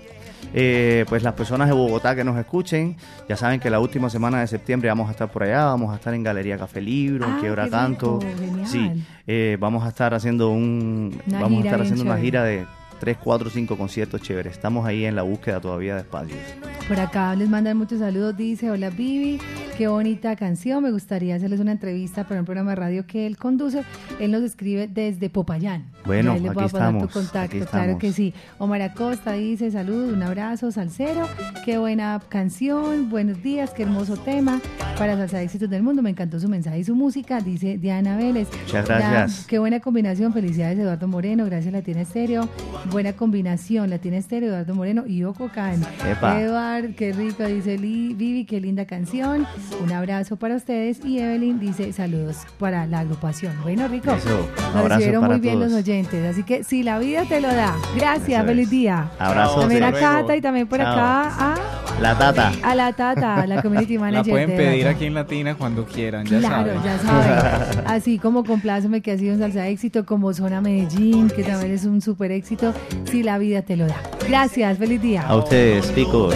Eh, 0.53 1.05
pues 1.09 1.23
las 1.23 1.33
personas 1.33 1.67
de 1.67 1.73
Bogotá 1.73 2.15
que 2.15 2.23
nos 2.23 2.37
escuchen, 2.37 2.95
ya 3.27 3.35
saben 3.35 3.59
que 3.59 3.69
la 3.69 3.79
última 3.79 4.09
semana 4.09 4.39
de 4.39 4.47
septiembre 4.47 4.87
vamos 4.89 5.07
a 5.09 5.11
estar 5.11 5.29
por 5.29 5.43
allá, 5.43 5.65
vamos 5.65 5.91
a 5.91 5.95
estar 5.95 6.13
en 6.13 6.23
Galería 6.23 6.57
Café 6.57 6.81
Libro, 6.81 7.25
en 7.25 7.31
Ah, 7.33 7.37
Quiebra 7.39 7.69
Canto. 7.69 8.19
rico, 8.21 8.33
genial. 8.39 8.67
Sí, 8.67 8.91
eh, 9.27 9.57
vamos 9.59 9.83
a 9.85 9.89
estar 9.89 10.13
haciendo 10.13 10.49
un 10.49 11.21
Una 11.27 11.41
vamos 11.41 11.61
a 11.61 11.65
estar 11.65 11.81
haciendo 11.81 12.03
una 12.03 12.17
gira 12.17 12.43
de 12.43 12.65
3, 12.99 13.17
4, 13.23 13.49
5 13.49 13.77
conciertos 13.77 14.21
chéveres. 14.21 14.53
Estamos 14.53 14.85
ahí 14.85 15.05
en 15.05 15.15
la 15.15 15.23
búsqueda 15.23 15.59
todavía 15.59 15.95
de 15.95 16.01
espacios. 16.01 16.39
Por 16.87 16.99
acá 16.99 17.35
les 17.35 17.49
mandan 17.49 17.77
muchos 17.77 17.99
saludos, 17.99 18.35
dice, 18.37 18.71
hola 18.71 18.89
Vivi, 18.89 19.39
qué 19.77 19.87
bonita 19.87 20.35
canción. 20.35 20.81
Me 20.83 20.91
gustaría 20.91 21.35
hacerles 21.35 21.59
una 21.59 21.71
entrevista 21.71 22.23
para 22.23 22.39
un 22.39 22.45
programa 22.45 22.71
de 22.71 22.75
radio 22.77 23.05
que 23.05 23.27
él 23.27 23.37
conduce. 23.37 23.83
Él 24.19 24.31
nos 24.31 24.41
escribe 24.41 24.87
desde 24.87 25.29
Popayán. 25.29 25.85
Bueno, 26.05 26.33
les 26.33 26.41
voy 26.41 26.49
aquí 26.49 26.59
a 26.59 26.63
pasar 26.63 26.71
tu 26.71 27.05
estamos, 27.05 27.13
contacto, 27.13 27.57
aquí 27.57 27.65
claro 27.65 27.97
que 27.99 28.07
estamos. 28.07 28.15
sí. 28.15 28.33
Omar 28.57 28.81
Acosta 28.81 29.33
dice, 29.33 29.69
salud, 29.69 30.11
un 30.13 30.23
abrazo, 30.23 30.71
salsero. 30.71 31.27
Qué 31.63 31.77
buena 31.77 32.19
canción, 32.27 33.09
buenos 33.09 33.43
días, 33.43 33.71
qué 33.71 33.83
hermoso 33.83 34.17
tema 34.17 34.59
para 34.97 35.15
Salsa 35.15 35.41
Éxitos 35.43 35.69
del 35.69 35.83
Mundo. 35.83 36.01
Me 36.01 36.09
encantó 36.09 36.39
su 36.39 36.49
mensaje 36.49 36.79
y 36.79 36.83
su 36.83 36.95
música, 36.95 37.39
dice 37.41 37.77
Diana 37.77 38.17
Vélez. 38.17 38.47
Muchas 38.65 38.87
gracias. 38.87 39.45
Qué 39.47 39.59
buena 39.59 39.79
combinación, 39.79 40.33
felicidades 40.33 40.79
Eduardo 40.79 41.07
Moreno, 41.07 41.45
gracias 41.45 41.71
Latina 41.71 42.01
Estéreo. 42.01 42.49
Buena 42.89 43.13
combinación, 43.13 43.91
Latina 43.91 44.17
Estéreo, 44.17 44.49
Eduardo 44.49 44.73
Moreno 44.73 45.03
y 45.05 45.19
Yoko 45.19 45.49
Can. 45.49 45.83
Epa. 46.09 46.41
Eduard, 46.41 46.95
qué 46.95 47.13
rico, 47.13 47.43
dice 47.43 47.77
Vivi, 47.77 48.45
qué 48.45 48.59
linda 48.59 48.85
canción. 48.85 49.45
Un 49.83 49.91
abrazo 49.91 50.35
para 50.35 50.55
ustedes. 50.55 51.03
Y 51.05 51.19
Evelyn 51.19 51.59
dice 51.59 51.91
saludos 51.93 52.37
para 52.59 52.85
la 52.87 52.99
agrupación. 52.99 53.53
Bueno, 53.63 53.87
rico. 53.87 54.11
Eso, 54.11 54.47
Nos 54.55 54.65
abrazo 54.75 54.87
recibieron 54.89 55.25
muy 55.25 55.39
bien 55.39 55.55
todos. 55.59 55.71
los 55.71 55.79
oyentes. 55.81 56.25
Así 56.31 56.43
que 56.43 56.63
si 56.63 56.83
la 56.83 56.99
vida 56.99 57.23
te 57.27 57.41
lo 57.41 57.47
da. 57.49 57.75
Gracias, 57.95 58.29
Eso 58.29 58.41
es. 58.41 58.45
feliz 58.47 58.69
día. 58.69 59.09
Abrazos. 59.19 59.59
También 59.61 59.83
a. 59.83 59.91
Cata 59.91 60.35
y 60.35 60.41
también 60.41 60.67
por 60.67 60.79
Chao. 60.79 60.91
acá 60.93 61.53
a, 61.53 61.55
La 62.01 62.17
tata. 62.17 62.51
a 62.63 62.75
la 62.75 62.93
Tata, 62.93 63.45
la 63.47 63.61
community 63.61 63.95
La 63.95 63.99
manager. 64.01 64.31
pueden 64.31 64.49
de 64.51 64.55
pedir 64.57 64.87
aquí 64.87 65.05
en 65.05 65.13
Latina 65.15 65.55
cuando 65.55 65.85
quieran, 65.85 66.25
ya 66.25 66.39
claro, 66.39 66.73
saben. 66.75 66.83
ya 66.83 66.99
saben. 66.99 67.83
Así 67.87 68.19
como 68.19 68.43
Compláceme, 68.43 69.01
que 69.01 69.11
ha 69.11 69.17
sido 69.17 69.33
un 69.33 69.39
salsa 69.39 69.61
de 69.61 69.69
éxito, 69.71 70.05
como 70.05 70.33
Zona 70.33 70.61
Medellín, 70.61 71.29
que 71.29 71.43
también 71.43 71.71
es 71.73 71.85
un 71.85 72.01
súper 72.01 72.31
éxito, 72.31 72.73
si 73.11 73.23
la 73.23 73.37
vida 73.37 73.61
te 73.63 73.75
lo 73.75 73.87
da. 73.87 73.97
Gracias, 74.27 74.77
feliz 74.77 75.01
día. 75.01 75.23
A 75.27 75.35
ustedes, 75.35 75.87
picos. 75.87 76.35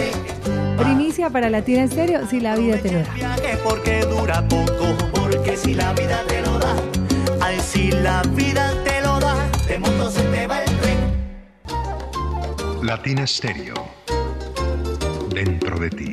Para 1.30 1.48
Latina 1.48 1.82
en 1.82 1.88
serio, 1.90 2.26
si 2.28 2.40
la 2.40 2.56
vida 2.56 2.76
te 2.78 2.90
lo 2.90 2.98
da. 2.98 3.14
viaje 3.14 3.56
porque 3.64 4.00
dura 4.00 4.46
poco, 4.48 4.96
porque 5.14 5.56
si 5.56 5.72
la 5.72 5.92
vida 5.94 6.20
te 6.26 6.42
lo 6.42 6.58
da, 6.58 6.74
ay 7.40 7.58
si 7.60 7.90
la 7.92 8.22
vida 8.34 8.74
te 8.84 9.00
lo 9.00 9.18
da, 9.20 9.34
de 9.68 9.78
moto 9.78 10.10
se 10.10 10.22
te 10.24 10.46
va 10.46 10.62
el 10.62 10.76
tren. 10.80 10.98
Latina 12.82 13.26
Stereo. 13.26 13.86
Dentro 15.30 15.78
de 15.78 15.90
ti. 15.90 16.11